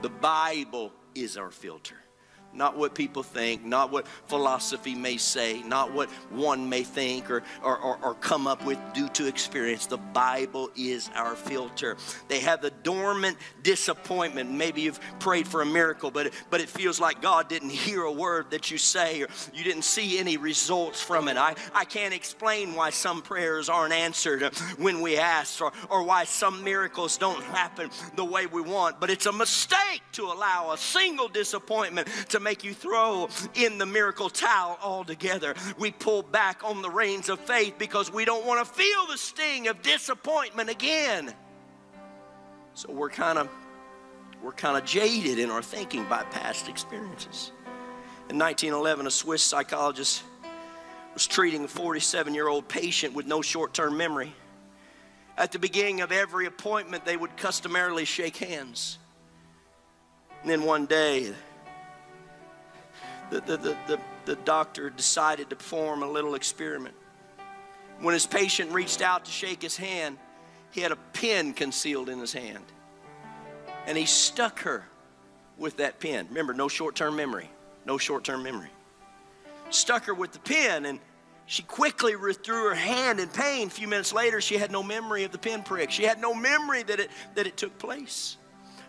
The 0.02 0.10
Bible 0.10 0.92
is 1.14 1.38
our 1.38 1.50
filter. 1.50 1.96
Not 2.56 2.76
what 2.76 2.94
people 2.94 3.22
think, 3.22 3.64
not 3.64 3.92
what 3.92 4.06
philosophy 4.26 4.94
may 4.94 5.16
say, 5.16 5.62
not 5.62 5.92
what 5.92 6.08
one 6.30 6.68
may 6.68 6.82
think 6.82 7.30
or, 7.30 7.42
or, 7.62 7.78
or, 7.78 7.98
or, 8.02 8.14
come 8.14 8.46
up 8.46 8.64
with 8.64 8.78
due 8.94 9.08
to 9.10 9.26
experience. 9.26 9.86
The 9.86 9.98
Bible 9.98 10.70
is 10.74 11.10
our 11.14 11.36
filter. 11.36 11.96
They 12.28 12.40
have 12.40 12.62
the 12.62 12.70
dormant 12.82 13.36
disappointment. 13.62 14.50
Maybe 14.50 14.82
you've 14.82 15.00
prayed 15.18 15.46
for 15.46 15.62
a 15.62 15.66
miracle, 15.66 16.10
but, 16.10 16.32
but 16.50 16.60
it 16.60 16.68
feels 16.68 16.98
like 16.98 17.20
God 17.20 17.48
didn't 17.48 17.70
hear 17.70 18.02
a 18.02 18.12
word 18.12 18.50
that 18.50 18.70
you 18.70 18.78
say 18.78 19.22
or 19.22 19.28
you 19.52 19.62
didn't 19.62 19.84
see 19.84 20.18
any 20.18 20.36
results 20.36 21.02
from 21.02 21.28
it. 21.28 21.36
I, 21.36 21.54
I 21.74 21.84
can't 21.84 22.14
explain 22.14 22.74
why 22.74 22.90
some 22.90 23.22
prayers 23.22 23.68
aren't 23.68 23.92
answered 23.92 24.42
when 24.78 25.00
we 25.02 25.18
ask 25.18 25.60
or, 25.60 25.72
or 25.90 26.02
why 26.02 26.24
some 26.24 26.64
miracles 26.64 27.18
don't 27.18 27.42
happen 27.44 27.90
the 28.14 28.24
way 28.24 28.46
we 28.46 28.62
want, 28.62 29.00
but 29.00 29.10
it's 29.10 29.26
a 29.26 29.32
mistake 29.32 30.02
to 30.12 30.24
allow 30.24 30.72
a 30.72 30.78
single 30.78 31.28
disappointment 31.28 32.08
to 32.30 32.40
make 32.46 32.62
you 32.62 32.72
throw 32.72 33.28
in 33.56 33.76
the 33.76 33.84
miracle 33.84 34.30
towel 34.30 34.78
altogether. 34.80 35.52
We 35.80 35.90
pull 35.90 36.22
back 36.22 36.62
on 36.62 36.80
the 36.80 36.88
reins 36.88 37.28
of 37.28 37.40
faith 37.40 37.74
because 37.76 38.12
we 38.12 38.24
don't 38.24 38.46
want 38.46 38.64
to 38.64 38.72
feel 38.72 39.06
the 39.08 39.18
sting 39.18 39.66
of 39.66 39.82
disappointment 39.82 40.70
again. 40.70 41.34
So 42.74 42.92
we're 42.92 43.10
kind 43.10 43.36
of 43.36 43.48
we're 44.44 44.52
kind 44.52 44.76
of 44.76 44.84
jaded 44.84 45.40
in 45.40 45.50
our 45.50 45.60
thinking 45.60 46.04
by 46.04 46.22
past 46.22 46.68
experiences. 46.68 47.50
In 48.30 48.38
1911, 48.38 49.08
a 49.08 49.10
Swiss 49.10 49.42
psychologist 49.42 50.22
was 51.14 51.26
treating 51.26 51.64
a 51.64 51.68
47 51.68 52.32
year 52.32 52.46
old 52.46 52.68
patient 52.68 53.12
with 53.12 53.26
no 53.26 53.42
short 53.42 53.74
term 53.74 53.96
memory. 53.96 54.32
At 55.36 55.50
the 55.50 55.58
beginning 55.58 56.00
of 56.00 56.12
every 56.12 56.46
appointment, 56.46 57.04
they 57.04 57.16
would 57.16 57.36
customarily 57.36 58.04
shake 58.04 58.36
hands. 58.36 58.98
And 60.42 60.48
then 60.48 60.62
one 60.62 60.86
day, 60.86 61.34
the, 63.30 63.40
the, 63.40 63.76
the, 63.86 63.98
the, 64.24 64.36
doctor 64.36 64.90
decided 64.90 65.50
to 65.50 65.56
perform 65.56 66.02
a 66.02 66.10
little 66.10 66.34
experiment. 66.34 66.94
When 68.00 68.12
his 68.12 68.26
patient 68.26 68.72
reached 68.72 69.02
out 69.02 69.24
to 69.24 69.30
shake 69.30 69.62
his 69.62 69.76
hand, 69.76 70.18
he 70.70 70.80
had 70.80 70.92
a 70.92 70.96
pin 71.12 71.52
concealed 71.52 72.08
in 72.08 72.18
his 72.18 72.32
hand. 72.32 72.64
And 73.86 73.96
he 73.96 74.04
stuck 74.04 74.60
her 74.60 74.84
with 75.56 75.78
that 75.78 75.98
pin. 76.00 76.26
Remember, 76.28 76.52
no 76.52 76.68
short 76.68 76.94
term 76.94 77.16
memory. 77.16 77.50
No 77.84 77.98
short 77.98 78.24
term 78.24 78.42
memory. 78.42 78.70
Stuck 79.70 80.04
her 80.04 80.14
with 80.14 80.32
the 80.32 80.38
pin, 80.40 80.86
and, 80.86 81.00
She 81.48 81.62
quickly 81.62 82.16
withdrew 82.16 82.68
her 82.68 82.74
hand 82.74 83.20
in 83.20 83.28
pain. 83.28 83.68
A 83.68 83.70
few 83.70 83.86
minutes 83.86 84.12
later, 84.12 84.40
she 84.40 84.56
had 84.56 84.72
no 84.72 84.82
memory 84.82 85.22
of 85.22 85.30
the 85.30 85.38
pinprick. 85.38 85.92
She 85.92 86.02
had 86.02 86.20
no 86.20 86.34
memory 86.34 86.82
that 86.82 86.98
it, 86.98 87.10
that 87.36 87.46
it 87.46 87.56
took 87.56 87.78
place. 87.78 88.36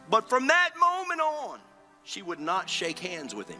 But 0.09 0.27
from 0.27 0.47
that 0.47 0.71
moment 0.79 1.21
on, 1.21 1.59
she 2.03 2.21
would 2.23 2.39
not 2.39 2.69
shake 2.69 2.99
hands 2.99 3.35
with 3.35 3.47
him. 3.47 3.59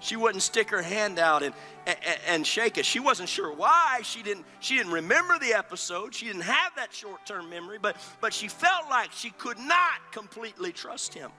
She 0.00 0.16
wouldn't 0.16 0.42
stick 0.42 0.70
her 0.70 0.82
hand 0.82 1.18
out 1.18 1.42
and, 1.42 1.54
and, 1.86 1.98
and 2.26 2.46
shake 2.46 2.78
it. 2.78 2.86
She 2.86 3.00
wasn't 3.00 3.28
sure 3.28 3.54
why. 3.54 4.00
She 4.02 4.22
didn't, 4.22 4.46
she 4.60 4.76
didn't 4.76 4.92
remember 4.92 5.38
the 5.38 5.52
episode. 5.52 6.14
She 6.14 6.26
didn't 6.26 6.42
have 6.42 6.72
that 6.76 6.92
short 6.92 7.24
term 7.26 7.50
memory, 7.50 7.78
but, 7.80 7.96
but 8.20 8.32
she 8.32 8.48
felt 8.48 8.88
like 8.88 9.12
she 9.12 9.30
could 9.30 9.58
not 9.58 10.12
completely 10.12 10.72
trust 10.72 11.14
him 11.14 11.30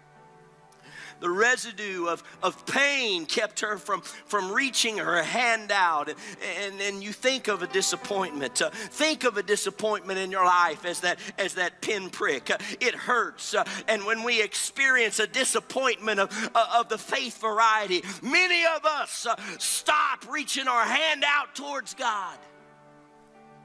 the 1.22 1.30
residue 1.30 2.07
of, 2.07 2.24
of 2.43 2.65
pain 2.65 3.26
kept 3.26 3.61
her 3.61 3.78
from, 3.78 4.01
from 4.01 4.51
reaching 4.51 4.97
her 4.97 5.24
hand 5.24 5.72
out. 5.72 6.09
And, 6.09 6.82
and, 6.82 7.01
you 7.01 7.13
think 7.13 7.47
of 7.47 7.63
a 7.63 7.67
disappointment. 7.67 8.61
Uh, 8.61 8.69
think 8.72 9.24
of 9.24 9.38
a 9.38 9.43
disappointment 9.43 10.19
in 10.19 10.30
your 10.30 10.45
life 10.45 10.86
as 10.86 10.99
that, 11.01 11.17
as 11.38 11.55
that 11.55 11.82
pinprick. 11.82 12.51
Uh, 12.51 12.57
it 12.80 12.93
hurts. 12.93 13.53
Uh, 13.53 13.63
and 13.88 14.05
when 14.05 14.24
we 14.24 14.41
experience 14.41 15.19
a 15.19 15.28
disappointment 15.28 16.19
of, 16.19 16.51
uh, 16.53 16.76
of 16.78 16.89
the 16.89 16.97
faith 16.97 17.39
variety, 17.39 18.03
many 18.22 18.65
of 18.65 18.86
us 18.86 19.26
uh, 19.26 19.36
stop 19.57 20.30
reaching 20.30 20.67
our 20.67 20.84
hand 20.84 21.24
out 21.26 21.55
towards 21.55 21.93
God 21.93 22.38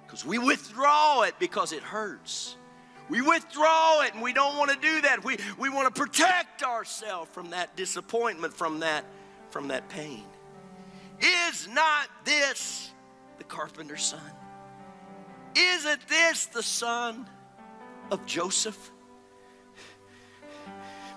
because 0.07 0.25
we 0.25 0.39
withdraw 0.39 1.23
it 1.23 1.35
because 1.39 1.73
it 1.73 1.83
hurts. 1.83 2.57
We 3.09 3.21
withdraw 3.21 4.03
it 4.03 4.15
and 4.15 4.23
we 4.23 4.33
don't 4.33 4.57
want 4.57 4.71
to 4.71 4.79
do 4.79 5.01
that. 5.03 5.25
We, 5.25 5.37
we 5.59 5.69
want 5.69 5.95
to 5.95 6.01
protect 6.01 6.63
ourselves 6.63 7.31
from 7.33 7.51
that 7.51 7.77
disappointment, 7.77 8.53
from 8.53 8.81
that, 8.81 9.05
from 9.51 9.69
that 9.69 9.89
pain. 9.89 10.25
Is 11.21 11.69
not 11.69 12.09
this 12.25 12.91
the 13.39 13.45
carpenter's 13.45 14.03
son? 14.03 14.21
Isn't 15.55 16.07
this 16.09 16.47
the 16.47 16.63
son 16.63 17.29
of 18.11 18.27
Joseph? 18.27 18.91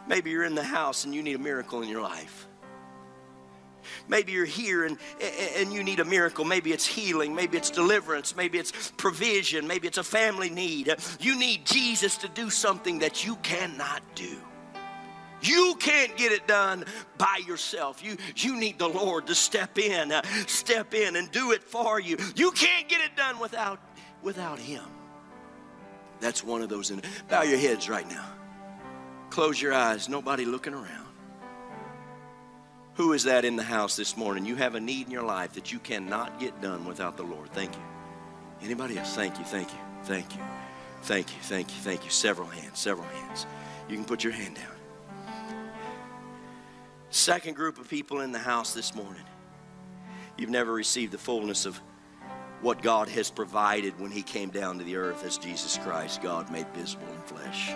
Maybe 0.08 0.32
you're 0.32 0.46
in 0.46 0.56
the 0.56 0.64
house 0.64 1.06
and 1.06 1.14
you 1.14 1.22
need 1.22 1.36
a 1.36 1.40
miracle 1.40 1.82
in 1.82 1.90
your 1.90 2.02
life. 2.02 2.48
Maybe 4.08 4.32
you're 4.32 4.46
here 4.46 4.86
and, 4.86 4.98
and 5.58 5.74
you 5.74 5.84
need 5.84 6.00
a 6.00 6.06
miracle. 6.06 6.46
Maybe 6.46 6.72
it's 6.72 6.86
healing. 6.86 7.36
Maybe 7.36 7.58
it's 7.58 7.70
deliverance. 7.70 8.36
Maybe 8.36 8.58
it's 8.58 8.92
provision. 8.98 9.68
Maybe 9.68 9.88
it's 9.88 9.98
a 9.98 10.04
family 10.04 10.50
need. 10.50 10.94
You 11.20 11.38
need 11.38 11.66
Jesus 11.66 12.18
to 12.18 12.28
do 12.28 12.50
something 12.50 13.00
that 13.00 13.26
you 13.26 13.36
cannot 13.38 14.02
do. 14.16 14.38
You 15.42 15.76
can't 15.80 16.16
get 16.18 16.32
it 16.32 16.48
done 16.48 16.86
by 17.18 17.42
yourself. 17.48 18.04
You, 18.04 18.18
you 18.36 18.60
need 18.60 18.78
the 18.78 18.88
Lord 18.88 19.28
to 19.28 19.36
step 19.36 19.78
in, 19.78 20.12
uh, 20.12 20.22
step 20.48 20.94
in 20.94 21.16
and 21.16 21.32
do 21.32 21.52
it 21.52 21.64
for 21.64 22.00
you. 22.00 22.18
You 22.36 22.52
can't 22.52 22.90
get 22.90 23.02
it 23.02 23.16
done 23.16 23.40
without, 23.40 23.80
without 24.22 24.60
Him. 24.60 24.84
That's 26.20 26.44
one 26.44 26.62
of 26.62 26.70
those. 26.70 26.92
In, 26.92 27.02
bow 27.30 27.44
your 27.44 27.58
heads 27.58 27.88
right 27.88 28.08
now. 28.10 28.26
Close 29.30 29.62
your 29.62 29.74
eyes. 29.74 30.10
Nobody 30.10 30.44
looking 30.44 30.74
around. 30.74 31.09
Who 33.00 33.14
is 33.14 33.24
that 33.24 33.46
in 33.46 33.56
the 33.56 33.64
house 33.64 33.96
this 33.96 34.18
morning? 34.18 34.46
You 34.46 34.58
have 34.58 34.76
a 34.76 34.80
need 34.82 35.06
in 35.06 35.12
your 35.14 35.24
life 35.24 35.54
that 35.54 35.72
you 35.72 35.80
cannot 35.80 36.38
get 36.38 36.62
done 36.62 36.84
without 36.84 37.16
the 37.16 37.24
Lord. 37.24 37.50
Thank 37.54 37.74
you. 37.74 37.82
Anybody 38.62 38.98
else? 38.98 39.16
Thank 39.16 39.40
you, 39.40 39.46
thank 39.46 39.72
you, 39.72 39.80
thank 40.04 40.36
you, 40.36 40.42
thank 41.04 41.30
you, 41.30 41.42
thank 41.44 41.70
you, 41.70 41.76
thank 41.82 42.04
you. 42.04 42.12
Several 42.12 42.50
hands, 42.50 42.78
several 42.78 43.08
hands. 43.08 43.46
You 43.88 43.96
can 43.96 44.04
put 44.04 44.22
your 44.22 44.34
hand 44.34 44.58
down. 44.58 45.34
Second 47.10 47.56
group 47.56 47.80
of 47.80 47.88
people 47.88 48.20
in 48.20 48.34
the 48.34 48.40
house 48.40 48.74
this 48.74 48.94
morning. 48.94 49.24
You've 50.38 50.50
never 50.50 50.74
received 50.74 51.14
the 51.14 51.18
fullness 51.18 51.66
of 51.66 51.80
what 52.60 52.82
God 52.82 53.08
has 53.08 53.32
provided 53.32 53.98
when 53.98 54.12
He 54.12 54.24
came 54.24 54.50
down 54.50 54.78
to 54.78 54.84
the 54.84 54.98
earth 54.98 55.24
as 55.24 55.38
Jesus 55.38 55.78
Christ, 55.78 56.22
God 56.22 56.52
made 56.52 56.68
visible 56.76 57.08
in 57.16 57.22
flesh. 57.22 57.72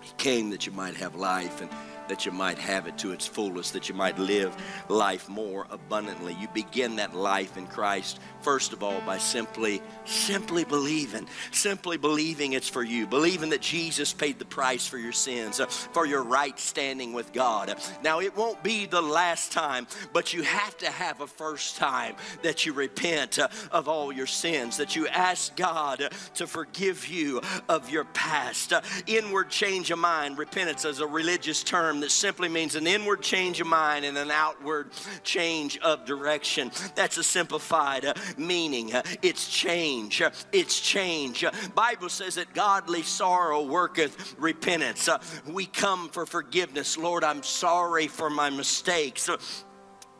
He 0.00 0.10
came 0.16 0.50
that 0.50 0.66
you 0.66 0.72
might 0.72 0.96
have 0.96 1.14
life 1.14 1.60
and 1.60 1.70
that 2.08 2.26
you 2.26 2.32
might 2.32 2.58
have 2.58 2.86
it 2.86 2.98
to 2.98 3.12
its 3.12 3.26
fullest, 3.26 3.72
that 3.72 3.88
you 3.88 3.94
might 3.94 4.18
live 4.18 4.56
life 4.88 5.28
more 5.28 5.66
abundantly. 5.70 6.36
You 6.40 6.48
begin 6.48 6.96
that 6.96 7.14
life 7.14 7.56
in 7.56 7.66
Christ, 7.66 8.18
first 8.40 8.72
of 8.72 8.82
all, 8.82 9.00
by 9.02 9.18
simply, 9.18 9.82
simply 10.04 10.64
believing, 10.64 11.26
simply 11.50 11.96
believing 11.96 12.52
it's 12.52 12.68
for 12.68 12.82
you, 12.82 13.06
believing 13.06 13.50
that 13.50 13.60
Jesus 13.60 14.12
paid 14.12 14.38
the 14.38 14.44
price 14.44 14.86
for 14.86 14.98
your 14.98 15.12
sins, 15.12 15.60
uh, 15.60 15.66
for 15.66 16.06
your 16.06 16.22
right 16.22 16.58
standing 16.58 17.12
with 17.12 17.32
God. 17.32 17.74
Now, 18.02 18.20
it 18.20 18.36
won't 18.36 18.62
be 18.62 18.86
the 18.86 19.02
last 19.02 19.52
time, 19.52 19.86
but 20.12 20.32
you 20.32 20.42
have 20.42 20.76
to 20.78 20.90
have 20.90 21.20
a 21.20 21.26
first 21.26 21.76
time 21.76 22.14
that 22.42 22.66
you 22.66 22.72
repent 22.72 23.38
uh, 23.38 23.48
of 23.70 23.88
all 23.88 24.12
your 24.12 24.26
sins, 24.26 24.76
that 24.78 24.96
you 24.96 25.08
ask 25.08 25.54
God 25.56 26.08
to 26.34 26.46
forgive 26.46 27.06
you 27.08 27.40
of 27.68 27.90
your 27.90 28.04
past. 28.04 28.72
Uh, 28.72 28.80
inward 29.06 29.50
change 29.50 29.90
of 29.90 29.98
mind, 29.98 30.38
repentance 30.38 30.84
is 30.84 31.00
a 31.00 31.06
religious 31.06 31.62
term 31.62 31.97
that 32.02 32.10
simply 32.10 32.48
means 32.48 32.74
an 32.74 32.86
inward 32.86 33.22
change 33.22 33.60
of 33.60 33.66
mind 33.66 34.04
and 34.04 34.16
an 34.16 34.30
outward 34.30 34.90
change 35.22 35.78
of 35.78 36.04
direction. 36.04 36.70
That's 36.94 37.16
a 37.16 37.24
simplified 37.24 38.04
uh, 38.04 38.14
meaning. 38.36 38.94
Uh, 38.94 39.02
it's 39.22 39.48
change. 39.48 40.22
Uh, 40.22 40.30
it's 40.52 40.80
change. 40.80 41.44
Uh, 41.44 41.50
Bible 41.74 42.08
says 42.08 42.36
that 42.36 42.54
godly 42.54 43.02
sorrow 43.02 43.64
worketh 43.64 44.34
repentance. 44.38 45.08
We 45.46 45.66
come 45.66 46.08
for 46.08 46.26
forgiveness. 46.26 46.96
Lord, 46.96 47.24
I'm 47.24 47.42
sorry 47.42 48.08
for 48.08 48.30
my 48.30 48.50
mistakes 48.50 49.28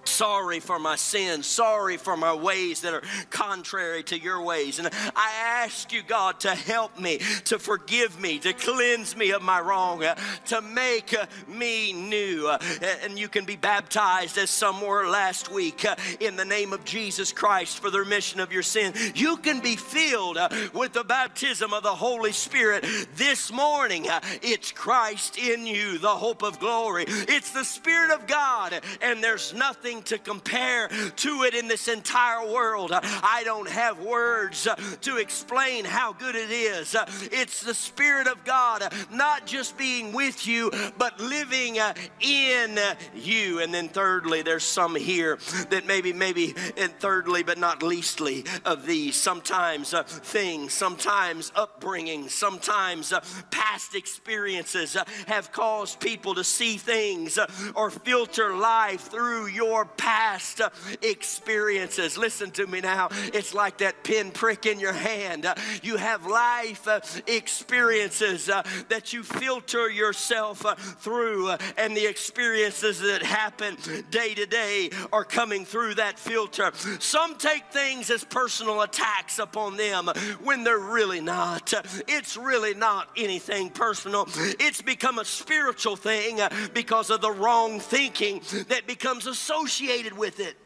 sorry 0.05 0.61
for 0.61 0.79
my 0.79 0.97
sins, 0.97 1.47
sorry 1.47 1.97
for 1.97 2.17
my 2.17 2.35
ways 2.35 2.81
that 2.81 2.95
are 2.95 3.03
contrary 3.31 4.03
to 4.05 4.19
your 4.19 4.43
ways. 4.43 4.79
And 4.79 4.89
I 5.15 5.31
ask 5.65 5.93
you, 5.93 6.03
God, 6.03 6.41
to 6.41 6.55
help 6.55 6.99
me, 6.99 7.19
to 7.45 7.59
forgive 7.59 8.21
me, 8.21 8.39
to 8.41 8.53
cleanse 8.53 9.17
me 9.17 9.31
of 9.31 9.43
my 9.43 9.61
wrong, 9.61 10.03
uh, 10.03 10.17
to 10.47 10.61
make 10.61 11.17
uh, 11.17 11.27
me 11.47 11.93
new. 11.93 12.49
Uh, 12.49 12.59
and 13.05 13.19
you 13.19 13.29
can 13.29 13.45
be 13.45 13.57
baptized 13.57 14.39
as 14.39 14.51
some 14.51 14.81
were 14.81 15.09
last 15.09 15.53
week 15.53 15.85
in 16.21 16.37
the 16.37 16.45
name 16.45 16.73
of 16.73 16.85
Jesus 16.85 17.33
Christ 17.33 17.79
for 17.79 17.91
the 17.91 18.01
remission 18.01 18.41
of 18.41 18.53
your 18.53 18.63
sin. 18.63 18.93
You 19.15 19.37
can 19.37 19.61
be 19.61 19.77
filled 19.77 20.39
with 20.73 20.93
the 20.93 21.05
baptism 21.05 21.73
of 21.73 21.83
the 21.83 21.95
Holy 21.95 22.33
Spirit 22.33 22.85
this 23.17 23.53
morning. 23.53 24.07
It's 24.43 24.73
Christ 24.73 25.39
in 25.39 25.67
you, 25.67 25.99
the 25.99 26.09
hope 26.09 26.43
of 26.43 26.59
glory. 26.59 27.05
It's 27.07 27.53
the 27.53 27.65
Spirit 27.65 28.11
of 28.11 28.27
God, 28.27 28.81
and 29.01 29.23
there's 29.23 29.55
nothing 29.55 29.98
nothing 29.99 30.19
to 30.19 30.25
compare 30.25 30.89
to 30.89 31.43
it 31.45 31.55
in 31.55 31.69
this 31.69 31.89
entire 31.89 32.51
world. 32.53 32.91
I 32.93 33.43
don't 33.45 33.69
have 33.69 34.01
words 34.01 34.69
to 35.03 35.17
explain 35.17 35.85
how 35.85 36.13
good 36.13 36.35
it 36.35 36.51
is. 36.51 36.97
It's 37.33 37.63
the 37.63 37.75
Spirit 37.75 38.27
of 38.27 38.45
God 38.45 38.93
not 39.13 39.47
just 39.47 39.77
being 39.77 40.13
with 40.13 40.47
you, 40.47 40.71
but 40.99 41.21
living 41.21 41.79
in 42.21 42.79
you. 43.15 43.61
And 43.61 43.73
then, 43.73 43.89
thirdly, 43.89 44.43
there's 44.43 44.65
some 44.65 44.95
here 44.95 45.39
that 45.71 45.87
maybe, 45.87 46.13
maybe, 46.13 46.55
and 46.77 46.93
thirdly, 46.99 47.43
but 47.43 47.59
not 47.59 47.83
leastly 47.83 48.45
of 48.65 48.87
these, 48.87 49.17
sometimes 49.17 49.95
things, 50.07 50.73
sometimes 50.73 51.53
upbringing, 51.55 52.29
sometimes 52.29 53.13
past 53.51 53.95
experiences 53.95 54.97
have 55.27 55.53
caused 55.53 56.01
people 56.01 56.35
to 56.35 56.45
see 56.45 56.77
things 56.77 57.39
or 57.75 57.91
filter 57.91 58.55
life 58.55 59.09
through 59.11 59.47
your 59.47 59.78
past 59.85 60.61
uh, 60.61 60.71
experiences. 61.03 62.17
Listen 62.19 62.51
to 62.53 62.67
me 62.67 62.81
now. 62.81 63.09
It's 63.33 63.55
like 63.55 63.79
that 63.79 64.03
pin 64.03 64.31
prick 64.31 64.67
in 64.67 64.81
your 64.81 64.93
hand. 64.93 65.47
Uh, 65.47 65.55
you 65.83 65.97
have 65.97 66.27
life 66.27 66.87
uh, 66.89 67.01
experiences 67.27 68.47
that 68.47 69.13
you 69.13 69.23
filter 69.23 69.91
yourself 69.91 70.65
through, 71.01 71.51
and 71.77 71.97
the 71.97 72.07
experiences 72.07 73.01
that 73.01 73.23
happen 73.23 73.77
day 74.11 74.35
to 74.35 74.47
day 74.47 74.91
are 75.13 75.25
coming 75.25 75.65
through 75.65 75.95
that 75.95 76.19
filter. 76.19 76.73
Some 76.99 77.37
take 77.37 77.65
things 77.73 78.11
as 78.11 78.25
personal 78.25 78.83
attacks 78.83 79.39
upon 79.39 79.77
them 79.77 80.09
when 80.43 80.65
they're 80.65 80.79
really 80.79 81.21
not. 81.21 81.73
It's 82.07 82.37
really 82.37 82.75
not 82.75 83.09
anything 83.17 83.71
personal. 83.71 84.29
It's 84.37 84.83
become 84.83 85.19
a 85.19 85.25
spiritual 85.25 85.97
thing 85.97 86.41
because 86.75 87.11
of 87.11 87.21
the 87.21 87.31
wrong 87.31 87.81
thinking 87.81 88.41
that 88.69 88.87
becomes 88.87 89.27
associated 89.27 89.68
associated 89.69 90.17
with 90.17 90.41
it. 90.41 90.57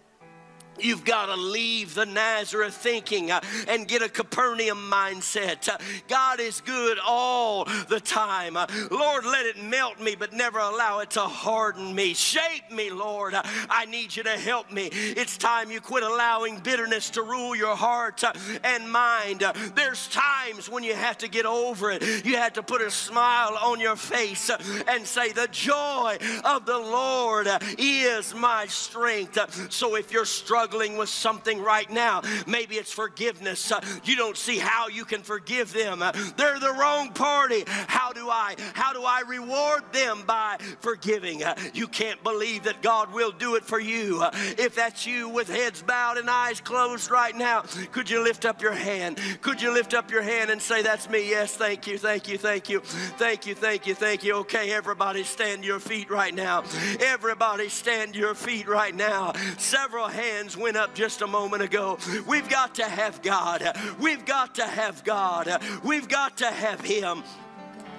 You've 0.78 1.04
got 1.04 1.26
to 1.26 1.36
leave 1.36 1.94
the 1.94 2.06
Nazareth 2.06 2.74
thinking 2.74 3.30
uh, 3.30 3.40
and 3.68 3.86
get 3.86 4.02
a 4.02 4.08
Capernaum 4.08 4.90
mindset. 4.90 5.68
Uh, 5.68 5.78
God 6.08 6.40
is 6.40 6.60
good 6.60 6.98
all 7.06 7.64
the 7.88 8.00
time. 8.00 8.56
Uh, 8.56 8.66
Lord, 8.90 9.24
let 9.24 9.46
it 9.46 9.62
melt 9.62 10.00
me, 10.00 10.16
but 10.18 10.32
never 10.32 10.58
allow 10.58 11.00
it 11.00 11.10
to 11.10 11.20
harden 11.20 11.94
me. 11.94 12.14
Shape 12.14 12.70
me, 12.70 12.90
Lord. 12.90 13.34
I 13.34 13.84
need 13.86 14.16
you 14.16 14.22
to 14.22 14.38
help 14.38 14.72
me. 14.72 14.88
It's 14.92 15.36
time 15.36 15.70
you 15.70 15.80
quit 15.80 16.02
allowing 16.02 16.58
bitterness 16.58 17.10
to 17.10 17.22
rule 17.22 17.54
your 17.54 17.76
heart 17.76 18.24
and 18.64 18.90
mind. 18.90 19.44
There's 19.74 20.08
times 20.08 20.68
when 20.70 20.82
you 20.82 20.94
have 20.94 21.18
to 21.18 21.28
get 21.28 21.46
over 21.46 21.90
it. 21.90 22.24
You 22.24 22.36
have 22.36 22.54
to 22.54 22.62
put 22.62 22.80
a 22.80 22.90
smile 22.90 23.56
on 23.60 23.78
your 23.78 23.96
face 23.96 24.50
and 24.88 25.06
say, 25.06 25.32
The 25.32 25.48
joy 25.50 26.18
of 26.44 26.66
the 26.66 26.78
Lord 26.78 27.48
is 27.78 28.34
my 28.34 28.66
strength. 28.66 29.72
So 29.72 29.96
if 29.96 30.12
you're 30.12 30.24
struggling, 30.24 30.61
struggling 30.62 30.96
with 30.96 31.08
something 31.08 31.60
right 31.60 31.90
now. 31.90 32.22
Maybe 32.46 32.76
it's 32.76 32.92
forgiveness. 32.92 33.72
Uh, 33.72 33.80
you 34.04 34.14
don't 34.14 34.36
see 34.36 34.58
how 34.58 34.86
you 34.86 35.04
can 35.04 35.22
forgive 35.22 35.72
them. 35.72 36.02
Uh, 36.02 36.12
they're 36.36 36.60
the 36.60 36.72
wrong 36.72 37.10
party. 37.10 37.64
How 37.66 38.12
do 38.12 38.28
I 38.30 38.54
how 38.74 38.92
do 38.92 39.02
I 39.02 39.22
reward 39.26 39.82
them 39.92 40.22
by 40.24 40.58
forgiving? 40.78 41.42
Uh, 41.42 41.56
you 41.74 41.88
can't 41.88 42.22
believe 42.22 42.62
that 42.62 42.80
God 42.80 43.12
will 43.12 43.32
do 43.32 43.56
it 43.56 43.64
for 43.64 43.80
you. 43.80 44.24
If 44.56 44.76
that's 44.76 45.04
you 45.04 45.28
with 45.28 45.48
heads 45.48 45.82
bowed 45.82 46.16
and 46.16 46.30
eyes 46.30 46.60
closed 46.60 47.10
right 47.10 47.34
now, 47.34 47.62
could 47.90 48.08
you 48.08 48.22
lift 48.22 48.44
up 48.44 48.62
your 48.62 48.74
hand? 48.74 49.18
Could 49.40 49.60
you 49.60 49.72
lift 49.72 49.94
up 49.94 50.12
your 50.12 50.22
hand 50.22 50.48
and 50.50 50.62
say 50.62 50.82
that's 50.82 51.10
me? 51.10 51.28
Yes, 51.28 51.56
thank 51.56 51.88
you. 51.88 51.98
Thank 51.98 52.28
you. 52.28 52.38
Thank 52.38 52.68
you. 52.68 52.82
Thank 52.82 53.46
you. 53.46 53.56
Thank 53.56 53.88
you. 53.88 53.96
Thank 53.96 54.22
you. 54.22 54.36
Okay, 54.36 54.70
everybody 54.70 55.24
stand 55.24 55.64
your 55.64 55.80
feet 55.80 56.08
right 56.08 56.32
now. 56.32 56.62
Everybody 57.00 57.68
stand 57.68 58.14
your 58.14 58.36
feet 58.36 58.68
right 58.68 58.94
now. 58.94 59.32
Several 59.58 60.06
hands 60.06 60.51
went 60.56 60.76
up 60.76 60.94
just 60.94 61.22
a 61.22 61.26
moment 61.26 61.62
ago. 61.62 61.98
We've 62.26 62.48
got 62.48 62.76
to 62.76 62.84
have 62.84 63.22
God. 63.22 63.62
We've 64.00 64.24
got 64.24 64.56
to 64.56 64.64
have 64.64 65.04
God. 65.04 65.62
We've 65.84 66.08
got 66.08 66.38
to 66.38 66.46
have 66.46 66.80
Him. 66.80 67.22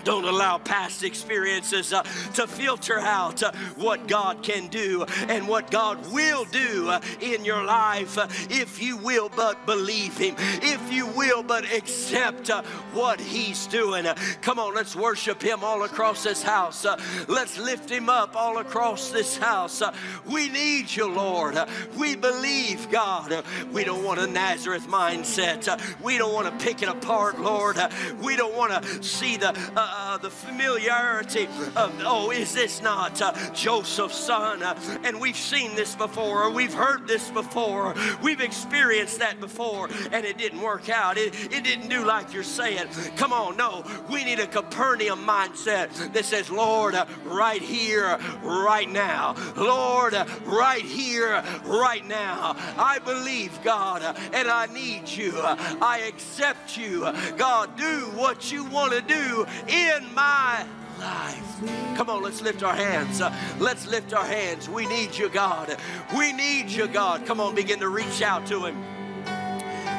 Don't 0.04 0.26
allow 0.26 0.58
past 0.58 1.04
experiences 1.04 1.94
uh, 1.94 2.04
to 2.36 2.48
filter 2.48 3.00
out 3.00 3.42
uh, 3.42 3.52
what 3.78 4.08
God 4.08 4.44
can 4.44 4.68
do 4.68 5.04
and 5.30 5.48
what 5.48 5.72
God 5.72 6.12
will 6.12 6.46
do 6.46 6.90
uh, 6.90 7.00
in 7.22 7.46
your 7.46 7.64
life 7.64 8.18
uh, 8.18 8.28
if 8.50 8.82
you 8.82 8.98
will 8.98 9.30
but 9.30 9.66
believe 9.66 10.18
Him, 10.18 10.36
if 10.62 10.92
you 10.92 11.08
will 11.08 11.44
but 11.44 11.72
accept 11.74 12.50
uh, 12.50 12.64
what 12.94 13.20
He's 13.20 13.68
doing. 13.68 14.06
Uh, 14.06 14.16
come 14.42 14.60
on, 14.60 14.74
let's 14.74 14.96
worship 14.96 15.42
Him 15.42 15.64
all 15.64 15.84
across 15.84 16.24
this 16.24 16.44
house. 16.44 16.86
let's 17.28 17.58
lift 17.58 17.90
Him 17.90 18.10
up 18.10 18.36
all 18.36 18.58
across 18.58 19.10
this 19.10 19.38
house. 19.38 19.82
we 20.26 20.50
need 20.50 20.94
you, 20.94 21.08
Lord. 21.08 21.58
we 21.98 22.16
believe, 22.16 22.90
God. 22.92 23.44
we 23.72 23.84
don't 23.84 24.04
want 24.04 24.20
a 24.20 24.28
Nazareth 24.28 24.88
mindset. 24.88 25.80
we 26.02 26.18
don't 26.18 26.34
want 26.34 26.48
to 26.48 26.66
pick 26.66 26.82
it 26.82 26.90
apart, 26.90 27.40
Lord. 27.40 27.78
we 28.22 28.36
don't 28.36 28.56
want 28.56 28.84
to 28.84 29.04
see 29.04 29.38
the 29.38 29.54
uh, 29.96 30.18
the 30.18 30.30
familiarity 30.30 31.48
of, 31.76 31.94
oh, 32.04 32.32
is 32.32 32.54
this 32.54 32.82
not 32.82 33.22
uh, 33.22 33.32
Joseph's 33.54 34.18
son? 34.18 34.64
Uh, 34.64 34.76
and 35.04 35.22
we've 35.22 35.38
seen 35.38 35.76
this 35.76 35.96
before, 35.96 36.44
or 36.44 36.50
we've 36.50 36.74
heard 36.74 37.08
this 37.08 37.30
before, 37.30 37.94
we've 38.24 38.42
experienced 38.42 39.20
that 39.20 39.40
before, 39.40 39.90
and 40.12 40.26
it 40.26 40.38
didn't 40.38 40.62
work 40.62 40.90
out. 40.90 41.18
It, 41.18 41.36
it 41.54 41.64
didn't 41.64 41.90
do 41.90 42.04
like 42.04 42.34
you're 42.34 42.42
saying. 42.44 42.88
Come 43.18 43.34
on, 43.34 43.56
no, 43.56 43.86
we 44.10 44.24
need 44.24 44.40
a 44.40 44.48
Capernaum 44.48 45.20
mindset 45.28 46.14
that 46.14 46.26
says, 46.26 46.50
Lord, 46.50 46.96
uh, 46.96 47.06
right 47.26 47.62
here, 47.62 48.18
right 48.42 48.90
now. 48.90 49.36
Lord, 49.56 50.16
uh, 50.16 50.26
right 50.46 50.82
here, 50.82 51.44
right 51.66 52.06
now. 52.08 52.56
I 52.78 52.98
believe, 52.98 53.62
God, 53.64 54.02
uh, 54.02 54.16
and 54.34 54.48
I 54.48 54.66
need 54.68 55.08
you. 55.08 55.34
I 55.38 56.06
accept 56.08 56.78
you. 56.78 57.02
God, 57.38 57.78
do 57.78 58.10
what 58.16 58.52
you 58.52 58.66
want 58.66 58.94
to 58.94 59.02
do 59.02 59.46
in 59.90 60.14
my 60.14 60.66
life. 61.00 61.96
Come 61.96 62.10
on, 62.10 62.24
let's 62.24 62.42
lift 62.42 62.64
our 62.64 62.76
hands. 62.76 63.22
Uh, 63.22 63.36
let's 63.60 63.88
lift 63.88 64.14
our 64.14 64.26
hands. 64.26 64.70
We 64.70 64.86
need 64.88 65.16
you, 65.16 65.30
God. 65.30 65.78
We 66.16 66.34
need 66.34 66.70
you, 66.70 66.88
God. 66.88 67.26
Come 67.26 67.40
on, 67.40 67.56
begin 67.56 67.80
to 67.80 67.90
reach 67.90 68.22
out 68.22 68.46
to 68.48 68.66
Him. 68.66 68.84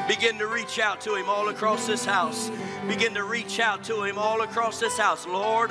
Begin 0.09 0.39
to 0.39 0.47
reach 0.47 0.79
out 0.79 1.01
to 1.03 1.15
Him 1.15 1.29
all 1.29 1.49
across 1.49 1.87
this 1.87 2.05
house. 2.05 2.51
Begin 2.87 3.15
to 3.15 3.25
reach 3.25 3.61
out 3.61 3.85
to 3.85 4.03
Him 4.03 4.19
all 4.19 4.43
across 4.43 4.81
this 4.81 4.99
house. 4.99 5.27
Lord, 5.27 5.71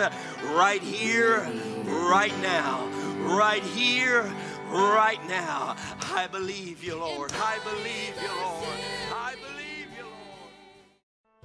right 0.53 0.81
here, 0.81 1.47
right 1.85 2.33
now, 2.41 2.87
right 3.19 3.63
here, 3.63 4.23
right 4.71 5.19
now. 5.27 5.75
I 6.13 6.27
believe 6.27 6.83
you, 6.83 6.97
Lord. 6.97 7.31
I 7.33 7.59
believe 7.63 8.15
you, 8.21 8.41
Lord. 8.41 8.93